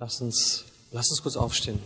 [0.00, 1.78] Lass uns, lass uns kurz aufstehen.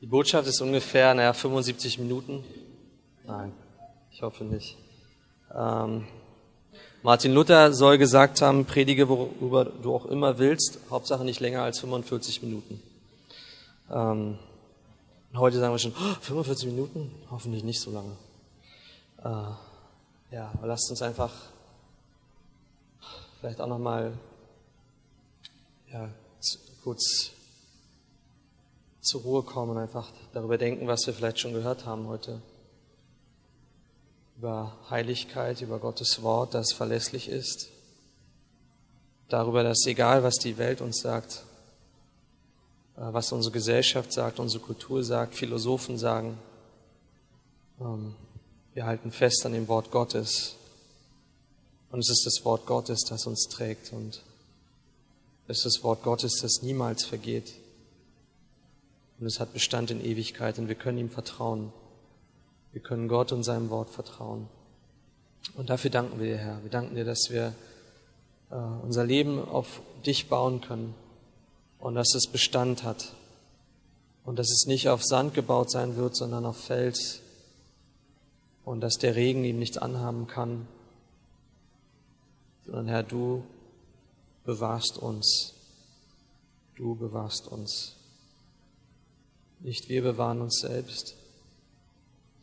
[0.00, 2.42] Die Botschaft ist ungefähr, naja, 75 Minuten.
[3.26, 3.52] Nein,
[4.10, 4.78] ich hoffe nicht.
[5.54, 6.06] Ähm,
[7.02, 11.80] Martin Luther soll gesagt haben, predige, worüber du auch immer willst, Hauptsache nicht länger als
[11.80, 12.82] 45 Minuten.
[13.90, 14.38] Ähm,
[15.34, 17.14] heute sagen wir schon, oh, 45 Minuten?
[17.30, 18.16] Hoffentlich nicht so lange.
[19.18, 21.30] Äh, ja, aber lasst uns einfach
[23.38, 24.14] vielleicht auch nochmal
[25.92, 26.08] ja,
[26.82, 27.30] kurz
[29.00, 32.40] zur Ruhe kommen und einfach darüber denken, was wir vielleicht schon gehört haben heute.
[34.38, 37.68] Über Heiligkeit, über Gottes Wort, das verlässlich ist.
[39.28, 41.44] Darüber, dass egal, was die Welt uns sagt,
[42.96, 46.38] äh, was unsere Gesellschaft sagt, unsere Kultur sagt, Philosophen sagen,
[47.80, 48.14] ähm,
[48.74, 50.56] wir halten fest an dem Wort Gottes.
[51.90, 53.92] Und es ist das Wort Gottes, das uns trägt.
[53.92, 54.22] Und
[55.52, 57.52] ist das Wort Gottes, das niemals vergeht.
[59.20, 61.72] Und es hat Bestand in Ewigkeit und wir können ihm vertrauen.
[62.72, 64.48] Wir können Gott und seinem Wort vertrauen.
[65.56, 66.62] Und dafür danken wir dir, Herr.
[66.62, 67.54] Wir danken dir, dass wir
[68.50, 70.94] äh, unser Leben auf dich bauen können
[71.78, 73.12] und dass es Bestand hat
[74.24, 77.20] und dass es nicht auf Sand gebaut sein wird, sondern auf Fels
[78.64, 80.66] und dass der Regen ihm nichts anhaben kann,
[82.64, 83.44] sondern Herr, du
[84.44, 85.54] bewahrst uns.
[86.76, 87.96] Du bewahrst uns.
[89.60, 91.14] Nicht wir bewahren uns selbst,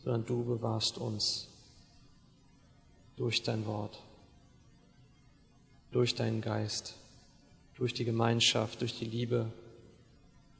[0.02, 1.48] sondern du bewahrst uns
[3.16, 4.02] durch dein Wort,
[5.90, 6.94] durch deinen Geist,
[7.74, 9.52] durch die Gemeinschaft, durch die Liebe,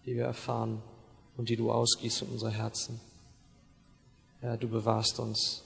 [0.05, 0.83] die wir erfahren
[1.37, 3.01] und die du ausgießt in unsere Herzen.
[4.41, 5.63] Herr, du bewahrst uns.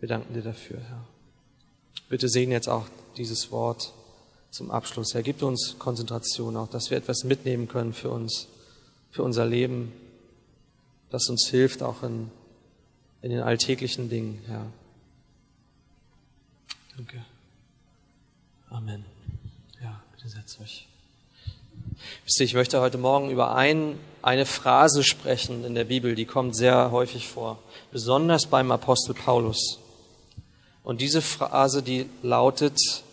[0.00, 1.04] Wir danken dir dafür, Herr.
[2.08, 3.92] Bitte segne jetzt auch dieses Wort
[4.58, 5.14] zum Abschluss.
[5.14, 8.48] Herr, gib uns Konzentration auch, dass wir etwas mitnehmen können für uns,
[9.12, 9.92] für unser Leben,
[11.10, 12.28] das uns hilft auch in,
[13.22, 14.66] in den alltäglichen Dingen, Herr.
[16.96, 17.24] Danke.
[18.68, 19.04] Amen.
[19.80, 20.88] Ja, bitte setzt euch.
[22.24, 26.26] Wisst ihr, ich möchte heute Morgen über ein, eine Phrase sprechen in der Bibel, die
[26.26, 27.60] kommt sehr häufig vor,
[27.92, 29.78] besonders beim Apostel Paulus.
[30.82, 33.04] Und diese Phrase, die lautet,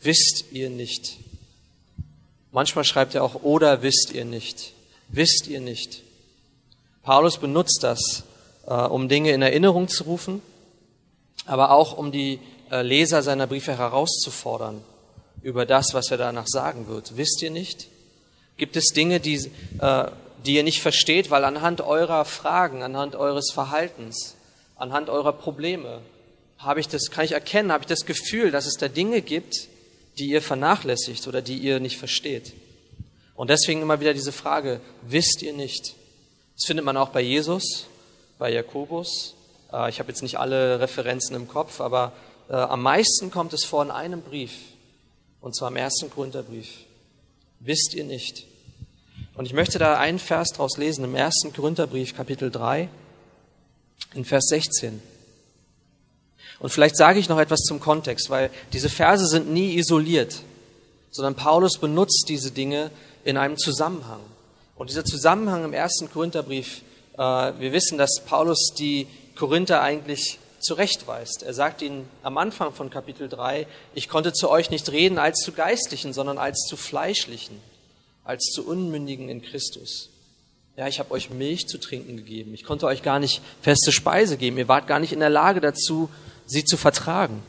[0.00, 1.18] wisst ihr nicht.
[2.52, 4.72] Manchmal schreibt er auch, oder wisst ihr nicht.
[5.08, 6.02] Wisst ihr nicht.
[7.02, 8.24] Paulus benutzt das,
[8.66, 10.42] äh, um Dinge in Erinnerung zu rufen,
[11.46, 12.38] aber auch um die
[12.70, 14.82] äh, Leser seiner Briefe herauszufordern
[15.42, 17.16] über das, was er danach sagen wird.
[17.16, 17.88] Wisst ihr nicht?
[18.56, 20.04] Gibt es Dinge, die, äh,
[20.44, 24.34] die ihr nicht versteht, weil anhand eurer Fragen, anhand eures Verhaltens,
[24.76, 26.02] anhand eurer Probleme,
[26.58, 29.68] habe ich das, kann ich erkennen, habe ich das Gefühl, dass es da Dinge gibt,
[30.20, 32.52] die ihr vernachlässigt oder die ihr nicht versteht.
[33.34, 35.94] Und deswegen immer wieder diese Frage, wisst ihr nicht?
[36.56, 37.86] Das findet man auch bei Jesus,
[38.38, 39.34] bei Jakobus.
[39.72, 42.12] Äh, ich habe jetzt nicht alle Referenzen im Kopf, aber
[42.50, 44.52] äh, am meisten kommt es vor in einem Brief,
[45.40, 46.68] und zwar im ersten Korintherbrief.
[47.60, 48.46] Wisst ihr nicht?
[49.34, 52.90] Und ich möchte da einen Vers draus lesen, im ersten Korintherbrief, Kapitel 3,
[54.12, 55.00] in Vers 16.
[56.60, 60.36] Und vielleicht sage ich noch etwas zum Kontext, weil diese Verse sind nie isoliert,
[61.10, 62.90] sondern Paulus benutzt diese Dinge
[63.24, 64.20] in einem Zusammenhang.
[64.76, 66.82] Und dieser Zusammenhang im ersten Korintherbrief,
[67.14, 69.06] äh, wir wissen, dass Paulus die
[69.36, 71.42] Korinther eigentlich zurechtweist.
[71.42, 75.40] Er sagt ihnen am Anfang von Kapitel 3, ich konnte zu euch nicht reden als
[75.40, 77.56] zu Geistlichen, sondern als zu Fleischlichen,
[78.24, 80.10] als zu Unmündigen in Christus.
[80.76, 82.54] Ja, ich habe euch Milch zu trinken gegeben.
[82.54, 84.56] Ich konnte euch gar nicht feste Speise geben.
[84.58, 86.08] Ihr wart gar nicht in der Lage dazu,
[86.50, 87.42] sie zu vertragen.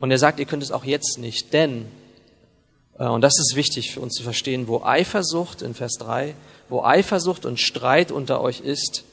[0.00, 1.86] Und er sagt, ihr könnt es auch jetzt nicht, denn,
[2.98, 6.34] äh, und das ist wichtig für uns zu verstehen, wo Eifersucht in Vers 3,
[6.68, 9.04] wo Eifersucht und Streit unter euch ist,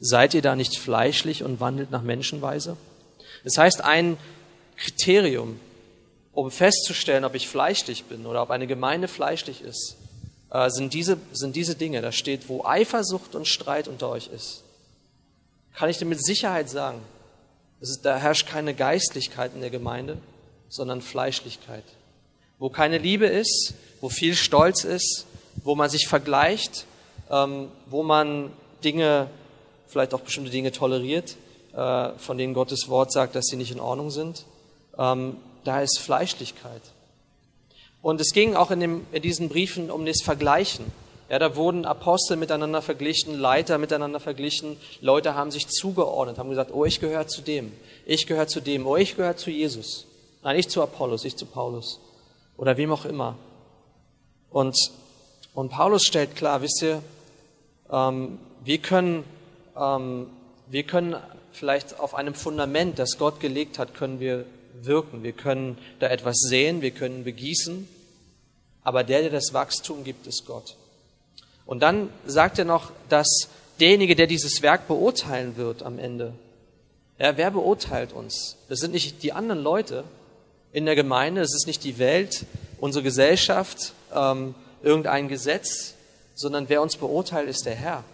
[0.00, 2.76] seid ihr da nicht fleischlich und wandelt nach Menschenweise?
[3.44, 4.16] Das heißt, ein
[4.76, 5.60] Kriterium,
[6.32, 9.96] um festzustellen, ob ich fleischlich bin oder ob eine Gemeinde fleischlich ist,
[10.50, 12.02] äh, sind diese, sind diese Dinge.
[12.02, 14.62] Da steht, wo Eifersucht und Streit unter euch ist.
[15.74, 17.00] Kann ich dir mit Sicherheit sagen,
[17.90, 20.18] ist, da herrscht keine Geistlichkeit in der Gemeinde,
[20.68, 21.84] sondern Fleischlichkeit.
[22.58, 25.26] Wo keine Liebe ist, wo viel Stolz ist,
[25.64, 26.86] wo man sich vergleicht,
[27.30, 28.52] ähm, wo man
[28.84, 29.28] Dinge,
[29.88, 31.36] vielleicht auch bestimmte Dinge toleriert,
[31.74, 34.44] äh, von denen Gottes Wort sagt, dass sie nicht in Ordnung sind,
[34.98, 36.82] ähm, da ist Fleischlichkeit.
[38.00, 40.84] Und es ging auch in, dem, in diesen Briefen um das Vergleichen.
[41.32, 46.74] Ja, da wurden Apostel miteinander verglichen, Leiter miteinander verglichen, Leute haben sich zugeordnet, haben gesagt,
[46.74, 47.72] oh, ich gehöre zu dem,
[48.04, 50.04] ich gehöre zu dem, oh, ich gehöre zu Jesus.
[50.42, 52.00] Nein, ich zu Apollos, ich zu Paulus
[52.58, 53.38] oder wem auch immer.
[54.50, 54.76] Und,
[55.54, 57.02] und Paulus stellt klar, wisst ihr,
[57.90, 59.24] ähm, wir, können,
[59.74, 60.26] ähm,
[60.66, 61.16] wir können
[61.52, 64.44] vielleicht auf einem Fundament, das Gott gelegt hat, können wir
[64.82, 65.22] wirken.
[65.22, 67.88] Wir können da etwas sehen, wir können begießen,
[68.82, 70.76] aber der, der das Wachstum gibt, ist Gott.
[71.66, 73.48] Und dann sagt er noch, dass
[73.80, 76.34] derjenige, der dieses Werk beurteilen wird am Ende,
[77.18, 78.56] ja, wer beurteilt uns?
[78.68, 80.04] Das sind nicht die anderen Leute
[80.72, 82.46] in der Gemeinde, es ist nicht die Welt,
[82.80, 85.94] unsere Gesellschaft, ähm, irgendein Gesetz,
[86.34, 88.04] sondern wer uns beurteilt, ist der Herr.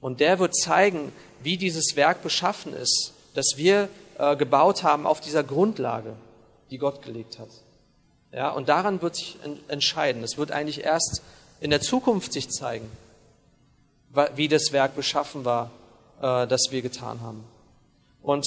[0.00, 1.12] Und der wird zeigen,
[1.42, 3.88] wie dieses Werk beschaffen ist, das wir
[4.18, 6.14] äh, gebaut haben auf dieser Grundlage,
[6.70, 7.48] die Gott gelegt hat.
[8.32, 9.38] Ja, und daran wird sich
[9.68, 10.22] entscheiden.
[10.22, 11.22] Es wird eigentlich erst
[11.60, 12.90] in der Zukunft sich zeigen,
[14.34, 15.70] wie das Werk beschaffen war,
[16.20, 17.44] äh, das wir getan haben.
[18.22, 18.46] Und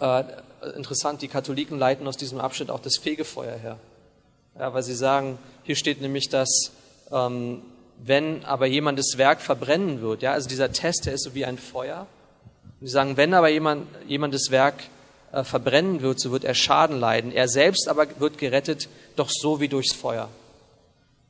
[0.00, 0.24] äh,
[0.76, 3.78] interessant, die Katholiken leiten aus diesem Abschnitt auch das Fegefeuer her.
[4.58, 6.70] Ja, weil sie sagen, hier steht nämlich, dass
[7.10, 7.62] ähm,
[7.98, 11.44] wenn aber jemand das Werk verbrennen wird, ja, also dieser Test, der ist so wie
[11.44, 12.06] ein Feuer.
[12.80, 14.74] Und sie sagen, wenn aber jemand, jemand das Werk
[15.32, 17.32] äh, verbrennen wird, so wird er Schaden leiden.
[17.32, 20.28] Er selbst aber wird gerettet, doch so wie durchs Feuer.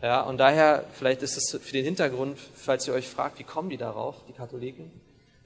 [0.04, 3.70] Ja, und daher, vielleicht ist es für den Hintergrund, falls ihr euch fragt, wie kommen
[3.70, 4.90] die darauf, die Katholiken?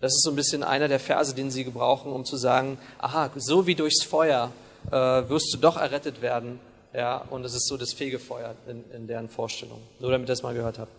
[0.00, 3.30] Das ist so ein bisschen einer der Verse, den sie gebrauchen, um zu sagen, aha,
[3.36, 4.50] so wie durchs Feuer
[4.88, 6.58] äh, wirst du doch errettet werden.
[6.92, 9.80] Ja, und es ist so das Fegefeuer in, in deren Vorstellung.
[10.00, 10.92] Nur damit ihr das mal gehört habt.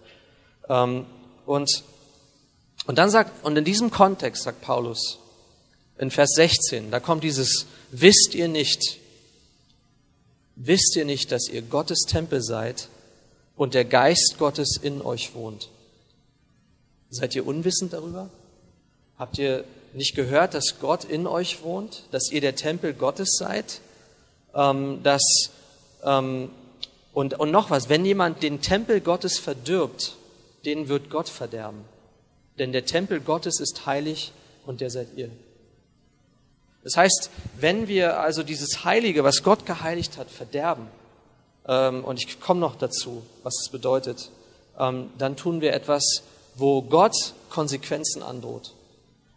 [0.69, 1.05] Ähm,
[1.45, 1.83] und,
[2.85, 5.19] und dann sagt, und in diesem Kontext sagt Paulus
[5.97, 8.99] in Vers 16, da kommt dieses, wisst ihr nicht,
[10.55, 12.87] wisst ihr nicht, dass ihr Gottes Tempel seid
[13.59, 15.67] und der Geist Gottes in euch wohnt?
[17.09, 18.29] Seid ihr unwissend darüber?
[19.17, 23.81] Habt ihr nicht gehört, dass Gott in euch wohnt, dass ihr der Tempel Gottes seid?
[24.55, 25.51] Ähm, dass,
[26.05, 26.51] ähm,
[27.11, 30.15] und, und noch was, wenn jemand den Tempel Gottes verdirbt,
[30.63, 31.83] den wird Gott verderben.
[32.59, 34.31] Denn der Tempel Gottes ist heilig
[34.65, 35.29] und der seid ihr.
[36.85, 37.29] Das heißt,
[37.59, 40.87] wenn wir also dieses Heilige, was Gott geheiligt hat, verderben,
[41.69, 44.31] ähm, und ich komme noch dazu, was es bedeutet,
[44.79, 46.23] ähm, dann tun wir etwas,
[46.55, 47.13] wo Gott
[47.51, 48.73] Konsequenzen androht.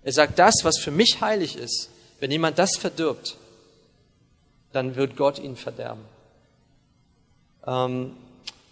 [0.02, 1.90] Er sagt, das, was für mich heilig ist,
[2.20, 3.36] wenn jemand das verdirbt,
[4.72, 6.04] dann wird Gott ihn verderben.
[7.66, 8.16] Ähm,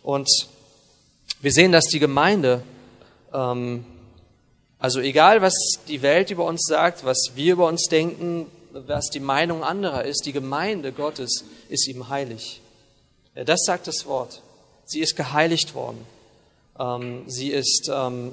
[0.03, 0.29] und
[1.43, 2.63] wir sehen, dass die Gemeinde,
[3.35, 3.85] ähm,
[4.79, 5.55] also egal was
[5.87, 10.25] die Welt über uns sagt, was wir über uns denken, was die Meinung anderer ist,
[10.25, 12.63] die Gemeinde Gottes ist ihm heilig.
[13.35, 14.43] Ja, das sagt das Wort.
[14.85, 16.05] Sie ist geheiligt worden.
[16.79, 18.33] Ähm, sie ist, ähm,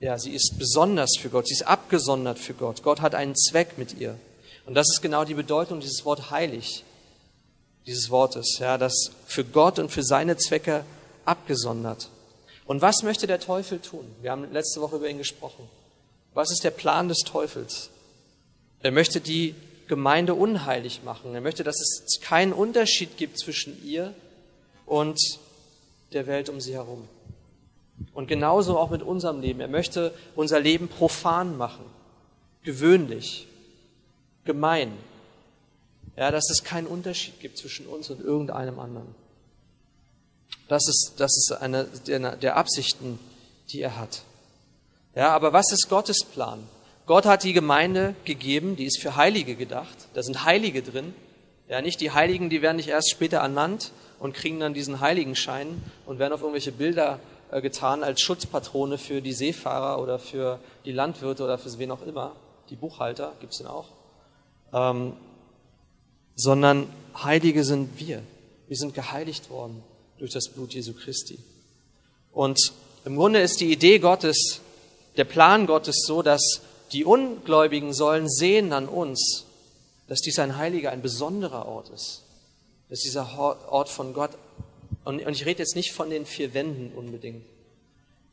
[0.00, 1.46] ja, sie ist besonders für Gott.
[1.46, 2.82] Sie ist abgesondert für Gott.
[2.82, 4.18] Gott hat einen Zweck mit ihr.
[4.66, 6.84] Und das ist genau die Bedeutung dieses Wort heilig,
[7.86, 10.84] dieses Wortes, ja, das für Gott und für seine Zwecke
[11.24, 12.10] abgesondert.
[12.66, 14.04] Und was möchte der Teufel tun?
[14.20, 15.66] Wir haben letzte Woche über ihn gesprochen.
[16.34, 17.88] Was ist der Plan des Teufels?
[18.80, 19.54] Er möchte die
[19.88, 21.34] Gemeinde unheilig machen.
[21.34, 24.14] Er möchte, dass es keinen Unterschied gibt zwischen ihr
[24.86, 25.18] und
[26.12, 27.08] der Welt um sie herum.
[28.14, 29.60] Und genauso auch mit unserem Leben.
[29.60, 31.84] Er möchte unser Leben profan machen,
[32.62, 33.48] gewöhnlich,
[34.44, 34.92] gemein.
[36.16, 39.14] Ja, dass es keinen Unterschied gibt zwischen uns und irgendeinem anderen.
[40.68, 43.18] Das ist, das ist eine der, der Absichten,
[43.70, 44.22] die er hat.
[45.14, 46.66] Ja, aber was ist Gottes Plan?
[47.08, 49.96] Gott hat die Gemeinde gegeben, die ist für Heilige gedacht.
[50.12, 51.14] Da sind Heilige drin.
[51.66, 55.82] Ja, nicht die Heiligen, die werden nicht erst später ernannt und kriegen dann diesen Heiligenschein
[56.04, 57.18] und werden auf irgendwelche Bilder
[57.50, 62.02] äh, getan als Schutzpatrone für die Seefahrer oder für die Landwirte oder für wen auch
[62.02, 62.36] immer.
[62.68, 63.86] Die Buchhalter gibt's denn auch.
[64.74, 65.14] Ähm,
[66.34, 66.90] sondern
[67.24, 68.22] Heilige sind wir.
[68.66, 69.82] Wir sind geheiligt worden
[70.18, 71.38] durch das Blut Jesu Christi.
[72.32, 72.74] Und
[73.06, 74.60] im Grunde ist die Idee Gottes,
[75.16, 76.60] der Plan Gottes so, dass
[76.92, 79.44] die Ungläubigen sollen sehen an uns,
[80.08, 82.22] dass dies ein heiliger, ein besonderer Ort ist.
[82.88, 84.30] Dass dieser Ort von Gott,
[85.04, 87.44] und ich rede jetzt nicht von den vier Wänden unbedingt,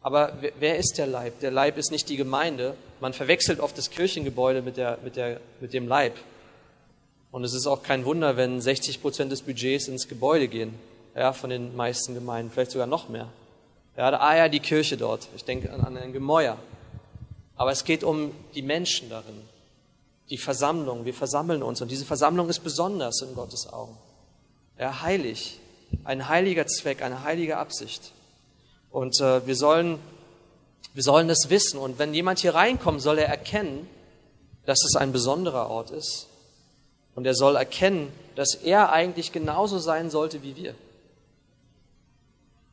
[0.05, 1.39] aber wer ist der Leib?
[1.39, 2.75] Der Leib ist nicht die Gemeinde.
[2.99, 6.13] Man verwechselt oft das Kirchengebäude mit, der, mit, der, mit dem Leib.
[7.31, 10.75] Und es ist auch kein Wunder, wenn 60 Prozent des Budgets ins Gebäude gehen
[11.15, 13.29] ja, von den meisten Gemeinden, vielleicht sogar noch mehr.
[13.97, 15.27] Ja, ah ja, die Kirche dort.
[15.35, 16.57] Ich denke an, an ein Gemäuer.
[17.55, 19.41] Aber es geht um die Menschen darin,
[20.29, 21.05] die Versammlung.
[21.05, 23.97] Wir versammeln uns und diese Versammlung ist besonders in Gottes Augen.
[24.77, 25.59] Ja, heilig,
[26.03, 28.11] ein heiliger Zweck, eine heilige Absicht.
[28.91, 29.99] Und äh, wir sollen,
[30.93, 31.79] wir sollen das wissen.
[31.79, 33.87] Und wenn jemand hier reinkommt, soll er erkennen,
[34.65, 36.27] dass es ein besonderer Ort ist.
[37.15, 40.75] Und er soll erkennen, dass er eigentlich genauso sein sollte wie wir.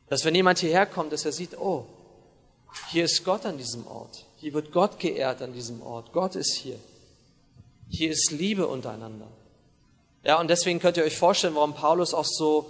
[0.09, 1.85] Dass wenn jemand hierher kommt, dass er sieht, oh,
[2.91, 4.25] hier ist Gott an diesem Ort.
[4.37, 6.11] Hier wird Gott geehrt an diesem Ort.
[6.11, 6.77] Gott ist hier.
[7.89, 9.27] Hier ist Liebe untereinander.
[10.23, 12.69] Ja, und deswegen könnt ihr euch vorstellen, warum Paulus auch so,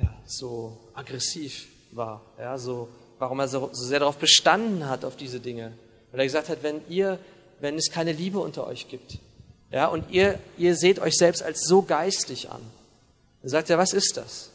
[0.00, 2.22] ja, so aggressiv war.
[2.38, 2.88] Ja, so,
[3.18, 5.72] warum er so, so sehr darauf bestanden hat, auf diese Dinge.
[6.10, 7.18] Weil er gesagt hat, wenn ihr,
[7.60, 9.18] wenn es keine Liebe unter euch gibt,
[9.70, 12.62] ja, und ihr, ihr seht euch selbst als so geistlich an,
[13.42, 14.50] dann sagt er, was ist das?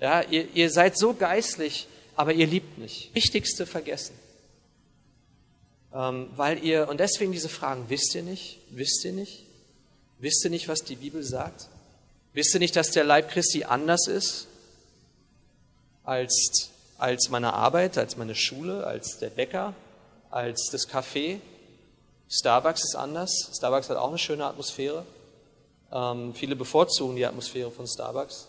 [0.00, 3.14] Ja, ihr, ihr seid so geistlich, aber ihr liebt nicht.
[3.14, 4.14] Wichtigste vergessen.
[5.92, 8.58] Ähm, weil ihr, und deswegen diese Fragen, wisst ihr nicht?
[8.70, 9.44] Wisst ihr nicht?
[10.18, 11.68] Wisst ihr nicht, was die Bibel sagt?
[12.32, 14.48] Wisst ihr nicht, dass der Leib Christi anders ist
[16.02, 19.74] als, als meine Arbeit, als meine Schule, als der Bäcker,
[20.30, 21.40] als das Café?
[22.28, 23.50] Starbucks ist anders.
[23.56, 25.06] Starbucks hat auch eine schöne Atmosphäre.
[25.92, 28.48] Ähm, viele bevorzugen die Atmosphäre von Starbucks.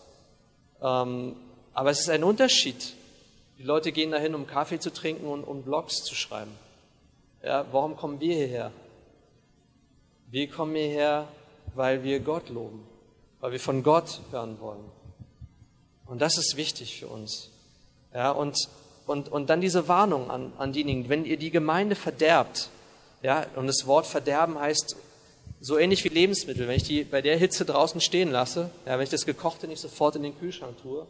[0.82, 1.36] Ähm,
[1.74, 2.94] aber es ist ein Unterschied.
[3.58, 6.52] Die Leute gehen dahin, um Kaffee zu trinken und um Blogs zu schreiben.
[7.42, 8.72] Ja, warum kommen wir hierher?
[10.30, 11.28] Wir kommen hierher,
[11.74, 12.86] weil wir Gott loben,
[13.40, 14.84] weil wir von Gott hören wollen.
[16.06, 17.50] Und das ist wichtig für uns.
[18.14, 18.58] Ja, und,
[19.08, 22.70] und, und dann diese Warnung an, an diejenigen, wenn ihr die Gemeinde verderbt,
[23.22, 24.98] ja, und das Wort verderben heißt
[25.62, 26.68] so ähnlich wie Lebensmittel.
[26.68, 29.80] Wenn ich die bei der Hitze draußen stehen lasse, ja, wenn ich das Gekochte nicht
[29.80, 31.08] sofort in den Kühlschrank tue,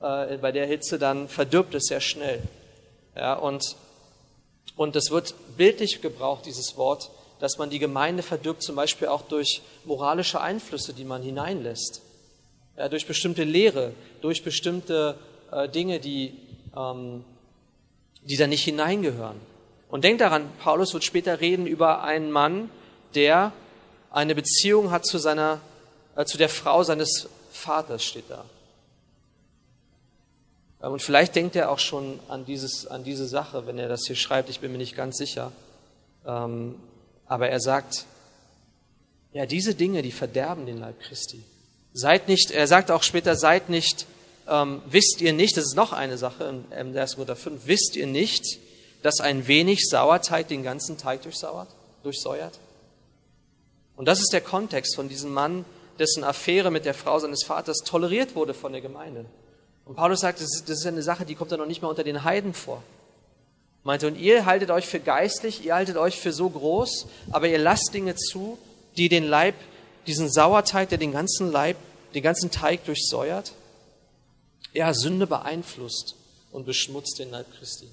[0.00, 2.42] äh, bei der Hitze, dann verdirbt es sehr schnell.
[3.16, 3.76] Ja, und,
[4.76, 9.22] und es wird bildlich gebraucht, dieses Wort, dass man die Gemeinde verdirbt, zum Beispiel auch
[9.22, 12.02] durch moralische Einflüsse, die man hineinlässt.
[12.76, 15.18] Ja, durch bestimmte Lehre, durch bestimmte
[15.50, 16.34] äh, Dinge, die,
[16.76, 17.24] ähm,
[18.22, 19.40] die da nicht hineingehören.
[19.90, 22.70] Und denkt daran, Paulus wird später reden über einen Mann,
[23.14, 23.52] der
[24.10, 25.60] eine Beziehung hat zu seiner,
[26.16, 28.44] äh, zu der Frau seines Vaters, steht da.
[30.82, 34.02] Ähm, und vielleicht denkt er auch schon an, dieses, an diese Sache, wenn er das
[34.06, 35.52] hier schreibt, ich bin mir nicht ganz sicher.
[36.26, 36.76] Ähm,
[37.26, 38.06] aber er sagt,
[39.32, 41.42] ja, diese Dinge, die verderben den Leib Christi.
[41.92, 44.06] Seid nicht, er sagt auch später, seid nicht,
[44.48, 47.14] ähm, wisst ihr nicht, das ist noch eine Sache im 1.
[47.14, 48.58] Korinther 5, wisst ihr nicht,
[49.02, 51.68] dass ein wenig Sauerteig den ganzen Teig durchsauert,
[52.02, 52.58] durchsäuert?
[53.96, 55.64] Und das ist der Kontext von diesem Mann,
[55.98, 59.26] dessen Affäre mit der Frau seines Vaters toleriert wurde von der Gemeinde.
[59.90, 61.88] Und Paulus sagt, das ist, das ist eine Sache, die kommt ja noch nicht mal
[61.88, 62.80] unter den Heiden vor.
[63.82, 67.58] Meinte, und ihr haltet euch für geistlich, ihr haltet euch für so groß, aber ihr
[67.58, 68.56] lasst Dinge zu,
[68.96, 69.56] die den Leib,
[70.06, 71.76] diesen Sauerteig, der den ganzen Leib,
[72.14, 73.50] den ganzen Teig durchsäuert,
[74.72, 76.14] ja, Sünde beeinflusst
[76.52, 77.88] und beschmutzt den Leib Christi.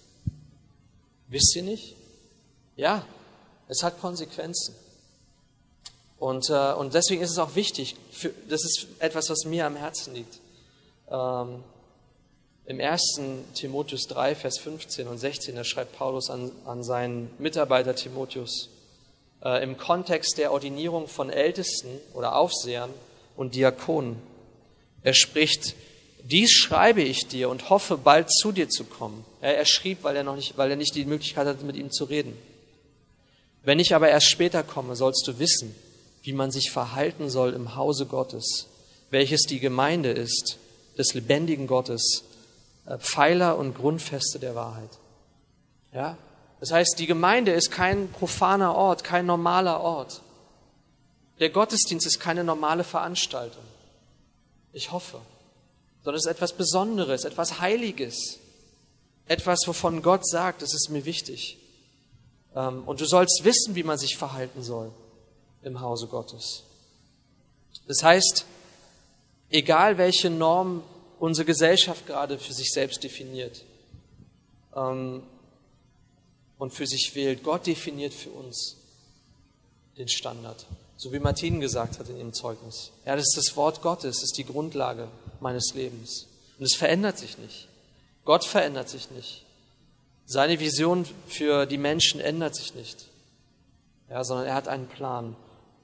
[1.29, 1.95] Wisst ihr nicht?
[2.75, 3.07] Ja,
[3.69, 4.75] es hat Konsequenzen.
[6.19, 9.75] Und, äh, und deswegen ist es auch wichtig, für, das ist etwas, was mir am
[9.75, 10.37] Herzen liegt.
[11.09, 11.63] Ähm,
[12.67, 13.21] im 1.
[13.55, 18.69] Timotheus 3, Vers 15 und 16, da schreibt Paulus an, an seinen Mitarbeiter Timotheus,
[19.41, 22.89] äh, im Kontext der Ordinierung von Ältesten oder Aufsehern
[23.37, 24.17] und Diakonen.
[25.01, 25.75] Er spricht,
[26.23, 29.23] dies schreibe ich dir und hoffe, bald zu dir zu kommen.
[29.39, 31.89] Er, er schrieb, weil er, noch nicht, weil er nicht die Möglichkeit hatte, mit ihm
[31.89, 32.37] zu reden.
[33.63, 35.73] Wenn ich aber erst später komme, sollst du wissen,
[36.21, 38.67] wie man sich verhalten soll im Hause Gottes,
[39.09, 40.57] welches die Gemeinde ist,
[40.97, 42.23] des lebendigen Gottes,
[42.99, 44.89] Pfeiler und Grundfeste der Wahrheit.
[45.93, 46.17] Ja?
[46.59, 50.21] Das heißt, die Gemeinde ist kein profaner Ort, kein normaler Ort.
[51.39, 53.63] Der Gottesdienst ist keine normale Veranstaltung.
[54.73, 55.19] Ich hoffe.
[56.03, 58.39] Sondern es ist etwas Besonderes, etwas Heiliges.
[59.27, 61.57] Etwas, wovon Gott sagt, das ist mir wichtig.
[62.55, 64.91] Ähm, und du sollst wissen, wie man sich verhalten soll
[65.61, 66.63] im Hause Gottes.
[67.87, 68.45] Das heißt,
[69.49, 70.83] egal welche Norm
[71.19, 73.63] unsere Gesellschaft gerade für sich selbst definiert
[74.75, 75.23] ähm,
[76.57, 77.43] und für sich wählt.
[77.43, 78.77] Gott definiert für uns
[79.97, 80.65] den Standard.
[80.97, 82.91] So wie Martin gesagt hat in ihrem Zeugnis.
[83.05, 85.07] Ja, das ist das Wort Gottes, das ist die Grundlage
[85.39, 86.27] meines Lebens.
[86.57, 87.67] Und es verändert sich nicht.
[88.25, 89.45] Gott verändert sich nicht.
[90.25, 93.05] Seine Vision für die Menschen ändert sich nicht.
[94.09, 95.35] Ja, sondern er hat einen Plan.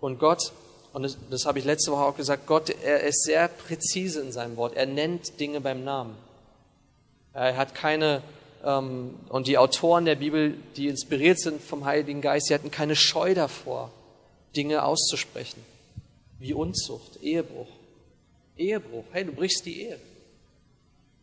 [0.01, 0.51] Und Gott
[0.93, 4.31] und das, das habe ich letzte Woche auch gesagt, Gott, er ist sehr präzise in
[4.31, 4.75] seinem Wort.
[4.75, 6.15] Er nennt Dinge beim Namen.
[7.33, 8.21] Er hat keine,
[8.63, 12.95] ähm, und die Autoren der Bibel, die inspiriert sind vom Heiligen Geist, sie hatten keine
[12.95, 13.91] Scheu davor,
[14.55, 15.65] Dinge auszusprechen.
[16.37, 17.67] Wie Unzucht, Ehebruch.
[18.55, 19.99] Ehebruch, hey, du brichst die Ehe.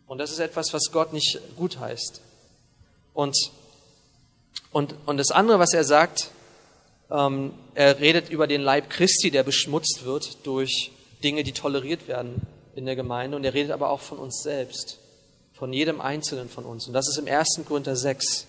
[0.08, 2.20] Und das ist etwas, was Gott nicht gut heißt.
[3.14, 3.36] Und,
[4.72, 6.32] und, und das andere, was er sagt,
[7.10, 12.42] ähm, er redet über den Leib Christi, der beschmutzt wird durch Dinge, die toleriert werden
[12.74, 14.98] in der Gemeinde und er redet aber auch von uns selbst,
[15.52, 16.86] von jedem Einzelnen von uns.
[16.86, 17.60] Und das ist im 1.
[17.66, 18.46] Korinther 6.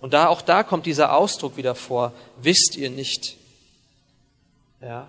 [0.00, 2.12] Und da, auch da kommt dieser Ausdruck wieder vor.
[2.40, 3.36] Wisst ihr nicht?
[4.80, 5.08] Ja.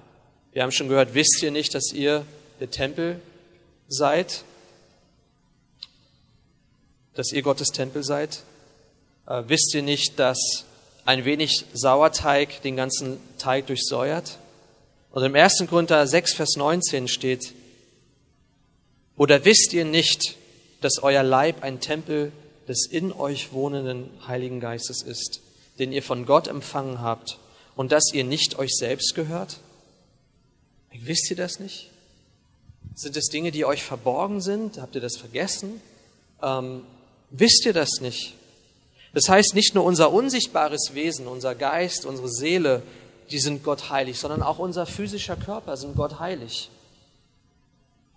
[0.53, 2.25] Wir haben schon gehört, wisst ihr nicht, dass ihr
[2.59, 3.21] der Tempel
[3.87, 4.43] seid?
[7.13, 8.43] Dass ihr Gottes Tempel seid?
[9.27, 10.65] Äh, wisst ihr nicht, dass
[11.07, 14.37] ein wenig Sauerteig den ganzen Teig durchsäuert?
[15.11, 15.63] Und im 1.
[15.69, 17.53] Korinther 6, Vers 19 steht,
[19.15, 20.35] oder wisst ihr nicht,
[20.81, 22.33] dass euer Leib ein Tempel
[22.67, 25.39] des in euch wohnenden Heiligen Geistes ist,
[25.79, 27.39] den ihr von Gott empfangen habt
[27.77, 29.57] und dass ihr nicht euch selbst gehört?
[30.91, 31.89] Wisst ihr das nicht?
[32.95, 34.79] Sind es Dinge, die euch verborgen sind?
[34.79, 35.81] Habt ihr das vergessen?
[36.43, 36.83] Ähm,
[37.29, 38.33] wisst ihr das nicht?
[39.17, 42.83] Das heißt, nicht nur unser unsichtbares Wesen, unser Geist, unsere Seele,
[43.31, 46.69] die sind Gott heilig, sondern auch unser physischer Körper sind Gott heilig.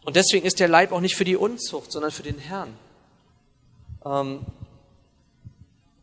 [0.04, 2.76] Und deswegen ist der Leib auch nicht für die Unzucht, sondern für den Herrn.
[4.04, 4.44] Ähm,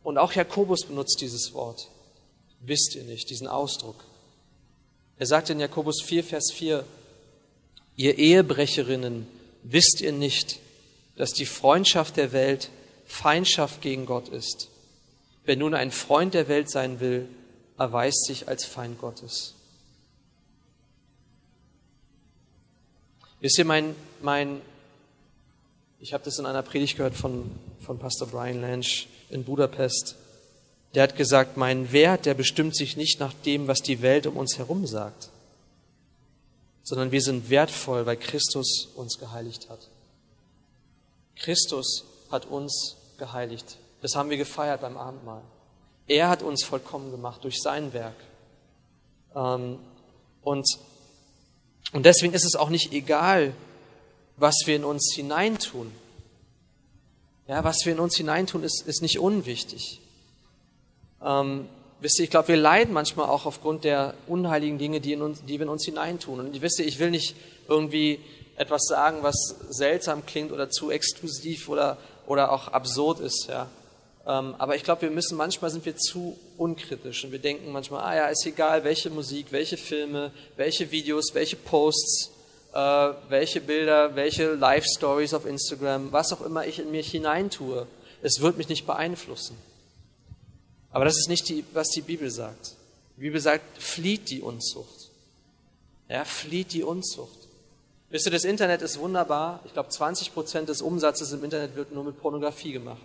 [0.02, 1.86] und auch Jakobus benutzt dieses Wort.
[2.58, 4.02] Wisst ihr nicht, diesen Ausdruck.
[5.16, 6.84] Er sagt in Jakobus 4, Vers 4,
[7.94, 9.28] ihr Ehebrecherinnen,
[9.62, 10.58] wisst ihr nicht,
[11.14, 12.70] dass die Freundschaft der Welt
[13.06, 14.70] Feindschaft gegen Gott ist.
[15.48, 17.26] Wer nun ein Freund der Welt sein will,
[17.78, 19.54] erweist sich als Feind Gottes.
[23.40, 24.60] Wisst ihr, mein, mein
[26.00, 27.50] ich habe das in einer Predigt gehört von,
[27.80, 28.84] von Pastor Brian Lange
[29.30, 30.16] in Budapest.
[30.94, 34.36] Der hat gesagt, mein Wert, der bestimmt sich nicht nach dem, was die Welt um
[34.36, 35.30] uns herum sagt,
[36.82, 39.88] sondern wir sind wertvoll, weil Christus uns geheiligt hat.
[41.36, 43.78] Christus hat uns geheiligt.
[44.00, 45.42] Das haben wir gefeiert beim Abendmahl.
[46.06, 48.16] Er hat uns vollkommen gemacht durch sein Werk.
[49.34, 49.78] Ähm,
[50.42, 50.66] und,
[51.92, 53.52] und deswegen ist es auch nicht egal,
[54.36, 55.92] was wir in uns hineintun.
[57.46, 60.00] Ja, was wir in uns hineintun, ist, ist nicht unwichtig.
[61.22, 61.68] Ähm,
[62.00, 65.42] wisst ihr, ich glaube, wir leiden manchmal auch aufgrund der unheiligen Dinge, die, in uns,
[65.44, 66.40] die wir in uns hineintun.
[66.40, 67.34] Und wisst ihr, ich will nicht
[67.66, 68.20] irgendwie
[68.56, 73.46] etwas sagen, was seltsam klingt oder zu exklusiv oder, oder auch absurd ist.
[73.48, 73.68] Ja.
[74.28, 78.02] Ähm, aber ich glaube, wir müssen, manchmal sind wir zu unkritisch und wir denken manchmal,
[78.02, 82.30] ah ja, ist egal, welche Musik, welche Filme, welche Videos, welche Posts,
[82.74, 82.78] äh,
[83.30, 87.86] welche Bilder, welche Live-Stories auf Instagram, was auch immer ich in mich hineintue.
[88.20, 89.56] Es wird mich nicht beeinflussen.
[90.90, 92.74] Aber das ist nicht, die, was die Bibel sagt.
[93.16, 95.08] Die Bibel sagt, flieht die Unzucht.
[96.10, 97.38] Ja, flieht die Unzucht.
[98.10, 99.60] Wisst ihr, das Internet ist wunderbar.
[99.64, 103.00] Ich glaube, 20 Prozent des Umsatzes im Internet wird nur mit Pornografie gemacht.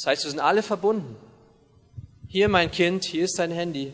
[0.00, 1.14] Das heißt, wir sind alle verbunden.
[2.26, 3.92] Hier, mein Kind, hier ist dein Handy.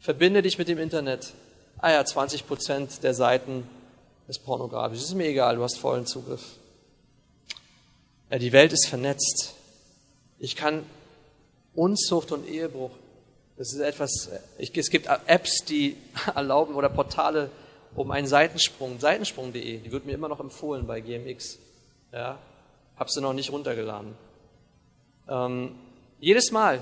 [0.00, 1.32] Verbinde dich mit dem Internet
[1.78, 3.68] ah ja, 20 Prozent der Seiten
[4.26, 4.98] ist pornografisch.
[4.98, 6.42] ist mir egal, du hast vollen Zugriff.
[8.30, 9.54] Ja, die Welt ist vernetzt.
[10.40, 10.84] Ich kann
[11.74, 12.90] Unzucht und Ehebruch,
[13.56, 15.96] das ist etwas, ich, es gibt Apps, die
[16.34, 17.48] erlauben oder Portale
[17.94, 21.58] um einen Seitensprung, seitensprung.de, die wird mir immer noch empfohlen bei GMX.
[22.10, 22.40] Ja,
[22.96, 24.14] hab sie noch nicht runtergeladen.
[25.28, 25.74] Ähm,
[26.20, 26.80] jedes Mal,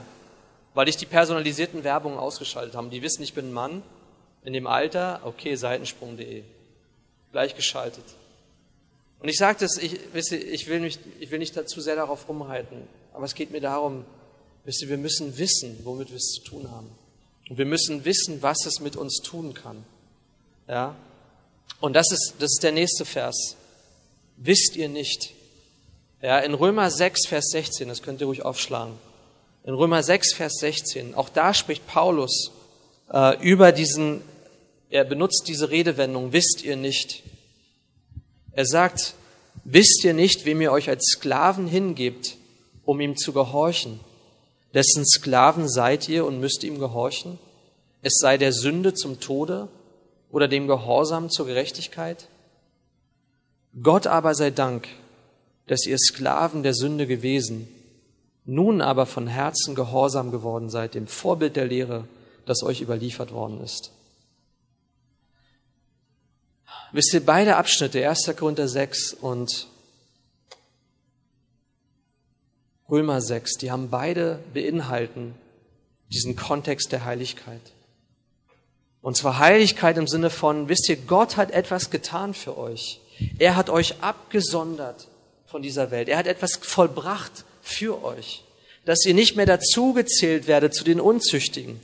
[0.74, 2.88] weil ich die personalisierten Werbungen ausgeschaltet habe.
[2.88, 3.82] Die wissen, ich bin ein Mann,
[4.44, 6.42] in dem Alter, okay, Seitensprung.de,
[7.32, 8.04] gleichgeschaltet.
[9.20, 11.96] Und ich sage das, ich, wisst ihr, ich, will nicht, ich will nicht dazu sehr
[11.96, 14.04] darauf rumreiten, aber es geht mir darum,
[14.64, 16.90] wisst ihr, wir müssen wissen, womit wir es zu tun haben.
[17.48, 19.84] Und wir müssen wissen, was es mit uns tun kann.
[20.68, 20.94] Ja?
[21.80, 23.56] Und das ist, das ist der nächste Vers.
[24.36, 25.34] Wisst ihr nicht?
[26.22, 28.92] Ja, in Römer 6, Vers 16, das könnt ihr ruhig aufschlagen.
[29.64, 32.50] In Römer 6, Vers 16, auch da spricht Paulus
[33.10, 34.20] äh, über diesen,
[34.90, 37.22] er benutzt diese Redewendung, wisst ihr nicht.
[38.52, 39.14] Er sagt,
[39.64, 42.36] wisst ihr nicht, wem ihr euch als Sklaven hingebt,
[42.84, 43.98] um ihm zu gehorchen?
[44.74, 47.38] Dessen Sklaven seid ihr und müsst ihm gehorchen?
[48.02, 49.68] Es sei der Sünde zum Tode
[50.30, 52.28] oder dem Gehorsam zur Gerechtigkeit?
[53.82, 54.86] Gott aber sei Dank,
[55.70, 57.68] dass ihr Sklaven der Sünde gewesen,
[58.44, 62.08] nun aber von Herzen gehorsam geworden seid, dem Vorbild der Lehre,
[62.44, 63.92] das euch überliefert worden ist.
[66.90, 68.32] Wisst ihr, beide Abschnitte, 1.
[68.36, 69.68] Korinther 6 und
[72.90, 75.36] Römer 6, die haben beide beinhalten
[76.12, 77.62] diesen Kontext der Heiligkeit.
[79.02, 83.00] Und zwar Heiligkeit im Sinne von, wisst ihr, Gott hat etwas getan für euch.
[83.38, 85.06] Er hat euch abgesondert
[85.50, 86.08] von dieser Welt.
[86.08, 88.44] Er hat etwas vollbracht für euch,
[88.84, 91.80] dass ihr nicht mehr dazugezählt werdet zu den Unzüchtigen,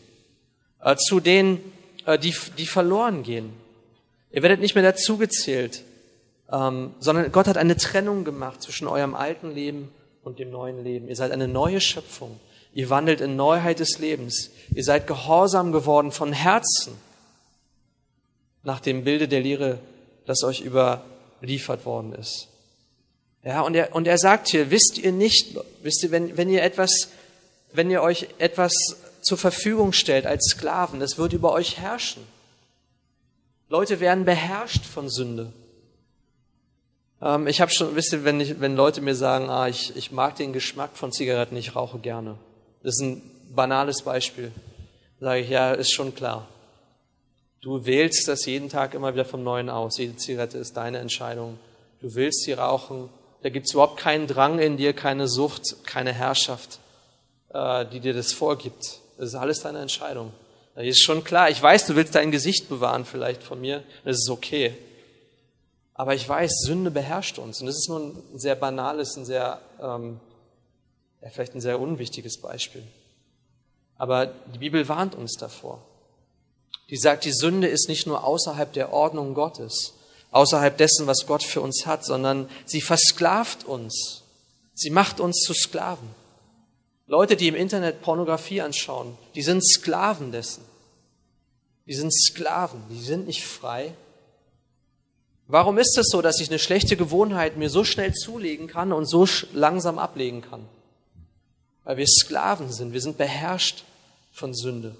[0.80, 1.60] äh, zu denen,
[2.06, 3.52] äh, die, die verloren gehen.
[4.30, 5.82] Ihr werdet nicht mehr dazugezählt.
[6.52, 9.90] ähm, sondern Gott hat eine Trennung gemacht zwischen eurem alten Leben
[10.22, 11.08] und dem neuen Leben.
[11.08, 12.38] Ihr seid eine neue Schöpfung.
[12.72, 14.50] Ihr wandelt in Neuheit des Lebens.
[14.72, 16.92] Ihr seid gehorsam geworden von Herzen
[18.62, 19.78] nach dem Bilde der Lehre,
[20.26, 22.48] das euch überliefert worden ist.
[23.46, 26.64] Ja, und er, und er sagt hier, wisst ihr nicht, wisst ihr, wenn, wenn ihr
[26.64, 27.10] etwas,
[27.72, 28.74] wenn ihr euch etwas
[29.20, 32.24] zur Verfügung stellt als Sklaven, das wird über euch herrschen.
[33.68, 35.52] Leute werden beherrscht von Sünde.
[37.22, 40.10] Ähm, ich habe schon, wisst ihr, wenn, ich, wenn Leute mir sagen, ah, ich, ich
[40.10, 42.36] mag den Geschmack von Zigaretten, ich rauche gerne.
[42.82, 43.22] Das ist ein
[43.54, 44.50] banales Beispiel.
[45.20, 46.48] Sage ich, ja, ist schon klar.
[47.60, 49.98] Du wählst das jeden Tag immer wieder vom Neuen aus.
[49.98, 51.60] Jede Zigarette ist deine Entscheidung.
[52.00, 53.08] Du willst sie rauchen.
[53.46, 56.80] Da gibt es überhaupt keinen Drang in dir, keine Sucht, keine Herrschaft,
[57.50, 58.98] äh, die dir das vorgibt.
[59.18, 60.32] Das ist alles deine Entscheidung.
[60.74, 61.48] Das ist schon klar.
[61.48, 63.84] Ich weiß, du willst dein Gesicht bewahren vielleicht von mir.
[64.04, 64.76] Das ist okay.
[65.94, 67.60] Aber ich weiß, Sünde beherrscht uns.
[67.60, 70.18] Und das ist nur ein sehr banales, ein sehr, ähm,
[71.22, 72.82] ja, vielleicht ein sehr unwichtiges Beispiel.
[73.96, 75.80] Aber die Bibel warnt uns davor.
[76.90, 79.95] Die sagt, die Sünde ist nicht nur außerhalb der Ordnung Gottes,
[80.36, 84.22] außerhalb dessen, was Gott für uns hat, sondern sie versklavt uns.
[84.74, 86.08] Sie macht uns zu Sklaven.
[87.06, 90.62] Leute, die im Internet Pornografie anschauen, die sind Sklaven dessen.
[91.86, 93.94] Die sind Sklaven, die sind nicht frei.
[95.46, 99.06] Warum ist es so, dass ich eine schlechte Gewohnheit mir so schnell zulegen kann und
[99.06, 100.68] so langsam ablegen kann?
[101.84, 103.84] Weil wir Sklaven sind, wir sind beherrscht
[104.32, 104.96] von Sünde.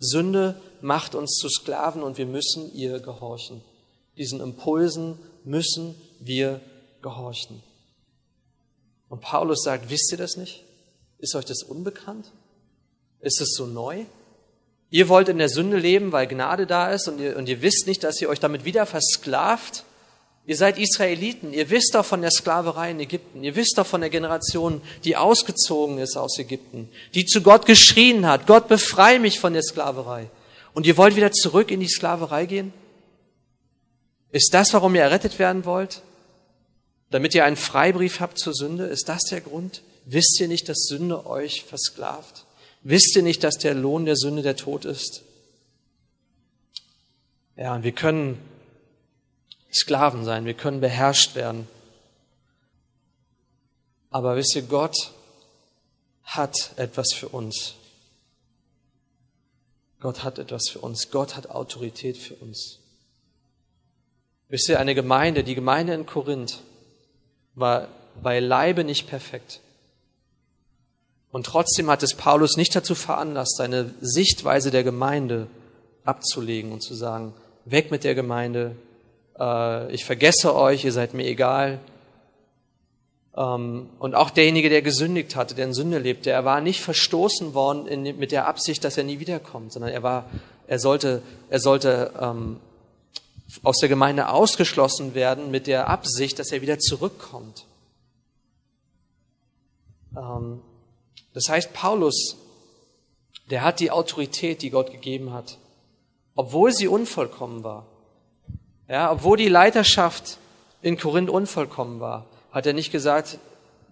[0.00, 3.62] Sünde macht uns zu Sklaven und wir müssen ihr gehorchen.
[4.16, 6.60] Diesen Impulsen müssen wir
[7.02, 7.62] gehorchen.
[9.08, 10.64] Und Paulus sagt, wisst ihr das nicht?
[11.18, 12.26] Ist euch das unbekannt?
[13.20, 14.04] Ist es so neu?
[14.90, 17.86] Ihr wollt in der Sünde leben, weil Gnade da ist und ihr, und ihr wisst
[17.86, 19.84] nicht, dass ihr euch damit wieder versklavt?
[20.46, 24.02] Ihr seid Israeliten, ihr wisst doch von der Sklaverei in Ägypten, ihr wisst doch von
[24.02, 29.40] der Generation, die ausgezogen ist aus Ägypten, die zu Gott geschrien hat, Gott befreie mich
[29.40, 30.28] von der Sklaverei.
[30.74, 32.74] Und ihr wollt wieder zurück in die Sklaverei gehen?
[34.34, 36.02] Ist das, warum ihr errettet werden wollt?
[37.10, 38.86] Damit ihr einen Freibrief habt zur Sünde?
[38.86, 39.84] Ist das der Grund?
[40.06, 42.44] Wisst ihr nicht, dass Sünde euch versklavt?
[42.82, 45.22] Wisst ihr nicht, dass der Lohn der Sünde der Tod ist?
[47.56, 48.40] Ja, und wir können
[49.72, 51.68] Sklaven sein, wir können beherrscht werden.
[54.10, 55.12] Aber wisst ihr, Gott
[56.24, 57.74] hat etwas für uns.
[60.00, 61.12] Gott hat etwas für uns.
[61.12, 62.80] Gott hat Autorität für uns.
[64.48, 66.60] Wisst ihr, eine Gemeinde, die Gemeinde in Korinth
[67.54, 67.88] war
[68.22, 69.60] beileibe nicht perfekt.
[71.32, 75.48] Und trotzdem hat es Paulus nicht dazu veranlasst, seine Sichtweise der Gemeinde
[76.04, 78.76] abzulegen und zu sagen, weg mit der Gemeinde,
[79.38, 81.80] äh, ich vergesse euch, ihr seid mir egal.
[83.36, 87.54] Ähm, und auch derjenige, der gesündigt hatte, der in Sünde lebte, er war nicht verstoßen
[87.54, 90.26] worden mit der Absicht, dass er nie wiederkommt, sondern er war,
[90.68, 92.60] er sollte, er sollte ähm,
[93.62, 97.66] aus der Gemeinde ausgeschlossen werden mit der Absicht, dass er wieder zurückkommt.
[100.16, 100.60] Ähm,
[101.32, 102.36] das heißt, Paulus,
[103.50, 105.58] der hat die Autorität, die Gott gegeben hat,
[106.34, 107.86] obwohl sie unvollkommen war.
[108.88, 110.38] Ja, obwohl die Leiterschaft
[110.82, 113.38] in Korinth unvollkommen war, hat er nicht gesagt,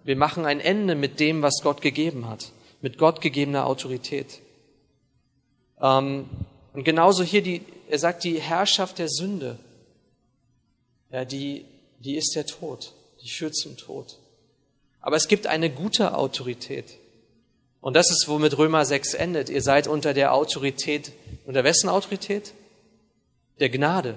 [0.03, 4.41] wir machen ein Ende mit dem, was Gott gegeben hat, mit Gott gegebener Autorität.
[5.81, 6.29] Ähm,
[6.73, 7.61] und genauso hier die,
[7.93, 9.59] er sagt, die Herrschaft der Sünde,
[11.11, 11.63] ja, die,
[11.99, 14.17] die ist der Tod, die führt zum Tod.
[14.99, 16.97] Aber es gibt eine gute Autorität.
[17.81, 19.49] Und das ist, womit Römer 6 endet.
[19.49, 21.11] Ihr seid unter der Autorität,
[21.45, 22.53] unter wessen Autorität?
[23.59, 24.15] Der Gnade.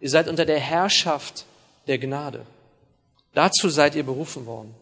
[0.00, 1.44] Ihr seid unter der Herrschaft
[1.88, 2.46] der Gnade.
[3.34, 4.74] Dazu seid ihr berufen worden.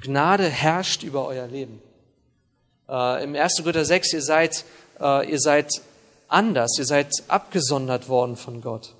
[0.00, 1.80] Gnade herrscht über euer Leben.
[2.88, 3.58] Äh, Im 1.
[3.58, 4.64] Korinther 6, ihr seid,
[4.98, 5.70] äh, ihr seid
[6.28, 8.94] anders, ihr seid abgesondert worden von Gott.